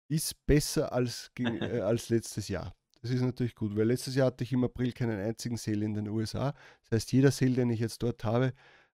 ist 0.09 0.45
besser 0.45 0.91
als, 0.91 1.31
äh, 1.39 1.79
als 1.79 2.09
letztes 2.09 2.49
Jahr. 2.49 2.75
Das 3.01 3.11
ist 3.11 3.21
natürlich 3.21 3.55
gut, 3.55 3.77
weil 3.77 3.87
letztes 3.87 4.15
Jahr 4.15 4.27
hatte 4.27 4.43
ich 4.43 4.51
im 4.51 4.63
April 4.65 4.91
keinen 4.91 5.19
einzigen 5.19 5.55
Sale 5.55 5.85
in 5.85 5.93
den 5.93 6.09
USA. 6.09 6.53
Das 6.83 6.91
heißt, 6.97 7.13
jeder 7.13 7.31
Sale, 7.31 7.53
den 7.53 7.69
ich 7.69 7.79
jetzt 7.79 8.03
dort 8.03 8.25
habe, 8.25 8.51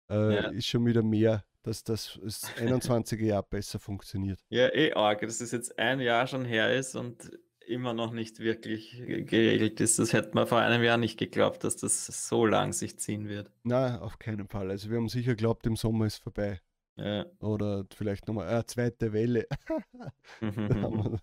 äh, 0.10 0.36
ja. 0.36 0.50
ist 0.50 0.66
schon 0.66 0.86
wieder 0.88 1.04
mehr, 1.04 1.44
dass 1.62 1.84
das 1.84 2.20
21er 2.20 3.24
Jahr 3.24 3.44
besser 3.44 3.78
funktioniert. 3.78 4.40
Ja, 4.50 4.74
eh 4.74 4.94
arg, 4.94 5.22
dass 5.22 5.40
es 5.40 5.52
jetzt 5.52 5.78
ein 5.78 6.00
Jahr 6.00 6.26
schon 6.26 6.46
her 6.46 6.76
ist 6.76 6.96
und 6.96 7.32
immer 7.68 7.94
noch 7.94 8.12
nicht 8.12 8.40
wirklich 8.40 8.98
geregelt 9.06 9.80
ist. 9.80 10.00
Das 10.00 10.14
hätte 10.14 10.32
man 10.34 10.48
vor 10.48 10.60
einem 10.60 10.84
Jahr 10.84 10.98
nicht 10.98 11.18
geglaubt, 11.18 11.64
dass 11.64 11.78
das 11.78 12.08
so 12.28 12.46
lang 12.46 12.74
sich 12.74 12.98
ziehen 12.98 13.30
wird. 13.30 13.52
Nein, 13.64 14.00
auf 14.00 14.18
keinen 14.18 14.48
Fall. 14.48 14.72
Also 14.72 14.90
wir 14.90 14.98
haben 14.98 15.10
sicher 15.10 15.32
geglaubt, 15.32 15.68
im 15.68 15.76
Sommer 15.76 16.08
ist 16.08 16.18
vorbei. 16.18 16.60
Ja. 17.02 17.26
Oder 17.40 17.86
vielleicht 17.94 18.28
nochmal 18.28 18.48
eine 18.48 18.66
zweite 18.66 19.14
Welle. 19.14 19.48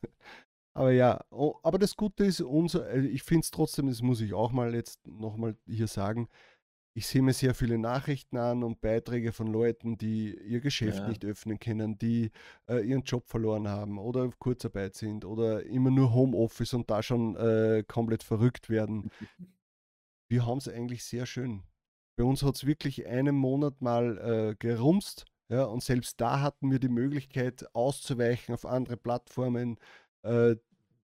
aber 0.75 0.93
ja, 0.93 1.25
aber 1.31 1.79
das 1.79 1.97
Gute 1.97 2.25
ist, 2.25 2.41
unser, 2.41 2.91
äh, 2.91 3.07
ich 3.07 3.23
finde 3.23 3.45
es 3.45 3.51
trotzdem, 3.51 3.87
das 3.87 4.03
muss 4.03 4.21
ich 4.21 4.35
auch 4.35 4.53
mal 4.53 4.75
jetzt 4.75 5.07
nochmal 5.07 5.57
hier 5.67 5.87
sagen, 5.87 6.29
ich 6.99 7.07
sehe 7.07 7.23
mir 7.23 7.33
sehr 7.33 7.55
viele 7.55 7.79
Nachrichten 7.79 8.37
an 8.39 8.65
und 8.65 8.81
Beiträge 8.81 9.33
von 9.33 9.47
Leuten, 9.47 9.97
die 9.97 10.35
ihr 10.35 10.61
Geschäft 10.61 10.99
ja. 10.99 11.09
nicht 11.09 11.25
öffnen 11.25 11.61
können, 11.61 11.97
die 11.97 12.33
äh, 12.69 12.81
ihren 12.81 13.05
Job 13.05 13.29
verloren 13.29 13.69
haben 13.69 13.99
oder 13.99 14.25
auf 14.25 14.41
Kurzarbeit 14.41 14.97
sind 14.97 15.25
oder 15.25 15.65
immer 15.65 15.93
nur 15.93 16.13
Homeoffice 16.13 16.75
und 16.75 16.91
da 16.91 17.01
schon 17.05 17.37
äh, 17.37 17.85
komplett 17.87 18.25
verrückt 18.25 18.69
werden. 18.69 19.13
Wir 20.29 20.45
haben 20.45 20.59
es 20.59 20.69
eigentlich 20.69 21.05
sehr 21.05 21.25
schön. 21.25 21.63
Bei 22.17 22.25
uns 22.25 22.43
hat 22.43 22.57
es 22.57 22.67
wirklich 22.67 23.07
einen 23.07 23.37
Monat 23.37 23.81
mal 23.81 24.19
äh, 24.19 24.57
gerumst 24.59 25.25
ja, 25.49 25.65
und 25.65 25.83
selbst 25.83 26.21
da 26.21 26.41
hatten 26.41 26.71
wir 26.71 26.79
die 26.79 26.89
Möglichkeit 26.89 27.75
auszuweichen 27.75 28.55
auf 28.55 28.67
andere 28.67 28.97
Plattformen, 28.97 29.79
äh, 30.23 30.57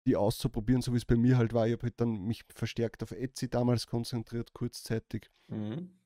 die 0.07 0.17
auszuprobieren, 0.17 0.83
so 0.83 0.93
wie 0.93 0.99
es 0.99 1.05
bei 1.05 1.17
mir 1.17 1.39
halt 1.39 1.53
war. 1.53 1.67
Ich 1.67 1.73
habe 1.73 1.85
halt 1.85 2.01
dann 2.01 2.23
mich 2.23 2.45
verstärkt 2.55 3.03
auf 3.03 3.13
Etsy 3.13 3.49
damals 3.49 3.87
konzentriert, 3.87 4.53
kurzzeitig. 4.53 5.31
Mhm. 5.49 5.99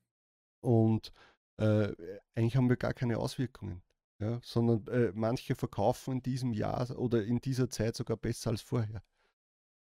Und 0.60 1.12
äh, 1.58 1.92
eigentlich 2.34 2.56
haben 2.56 2.68
wir 2.68 2.76
gar 2.76 2.94
keine 2.94 3.18
Auswirkungen. 3.18 3.82
Ja, 4.20 4.40
sondern 4.44 4.86
äh, 4.86 5.10
manche 5.16 5.56
verkaufen 5.56 6.14
in 6.14 6.22
diesem 6.22 6.52
Jahr 6.52 6.96
oder 6.96 7.24
in 7.24 7.40
dieser 7.40 7.68
Zeit 7.68 7.96
sogar 7.96 8.16
besser 8.16 8.50
als 8.50 8.62
vorher. 8.62 9.02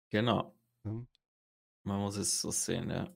Genau. 0.09 0.55
Ja. 0.83 1.05
Man 1.83 1.99
muss 1.99 2.17
es 2.17 2.41
so 2.41 2.49
sehen, 2.49 2.89
ja. 2.89 3.13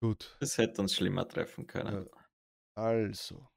Gut. 0.00 0.36
Es 0.40 0.58
hätte 0.58 0.80
uns 0.80 0.94
schlimmer 0.94 1.26
treffen 1.26 1.66
können. 1.66 2.06
Ja. 2.06 2.26
Also, 2.76 3.48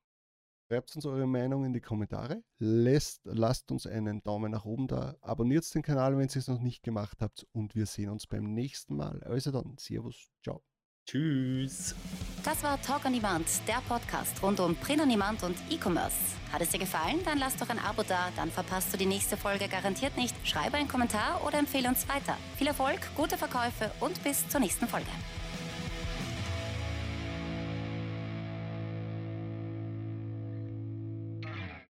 Schreibt 0.68 0.96
uns 0.96 1.06
eure 1.06 1.28
Meinung 1.28 1.64
in 1.64 1.74
die 1.74 1.82
Kommentare. 1.82 2.44
Lässt, 2.58 3.22
lasst 3.26 3.72
uns 3.72 3.86
einen 3.86 4.24
Daumen 4.24 4.52
nach 4.52 4.66
oben 4.66 4.88
da. 4.88 5.16
Abonniert 5.22 5.74
den 5.76 5.84
Kanal, 5.84 6.18
wenn 6.18 6.28
ihr 6.28 6.36
es 6.36 6.48
noch 6.48 6.62
nicht 6.62 6.82
gemacht 6.82 7.18
habt. 7.22 7.46
Und 7.52 7.76
wir 7.76 7.86
sehen 7.86 8.10
uns 8.10 8.26
beim 8.26 8.54
nächsten 8.54 8.96
Mal. 8.96 9.22
Also 9.24 9.52
dann, 9.52 9.76
Servus, 9.78 10.32
ciao. 10.44 10.64
Tschüss. 11.06 11.94
Das 12.44 12.64
war 12.64 12.82
Talk 12.82 13.06
on 13.06 13.14
Demand, 13.14 13.46
der 13.68 13.80
Podcast 13.88 14.42
rund 14.42 14.60
um 14.60 14.76
Print 14.76 15.04
on 15.04 15.10
Demand 15.10 15.44
und 15.44 15.56
E-Commerce. 15.70 16.16
Hat 16.52 16.62
es 16.62 16.70
dir 16.70 16.80
gefallen? 16.80 17.20
Dann 17.26 17.38
lass 17.38 17.56
doch 17.58 17.70
ein 17.70 17.78
Abo 17.78 18.02
da, 18.02 18.30
dann 18.36 18.50
verpasst 18.50 18.92
du 18.92 18.98
die 18.98 19.06
nächste 19.06 19.38
Folge 19.38 19.68
garantiert 19.68 20.18
nicht. 20.18 20.36
Schreibe 20.48 20.78
einen 20.78 20.88
Kommentar 20.88 21.46
oder 21.46 21.60
empfehle 21.60 21.90
uns 21.90 22.10
weiter. 22.10 22.36
Viel 22.58 22.68
Erfolg, 22.68 23.00
gute 23.16 23.38
Verkäufe 23.38 23.92
und 24.00 24.24
bis 24.24 24.50
zur 24.50 24.62
nächsten 24.62 24.88
Folge. 24.88 25.12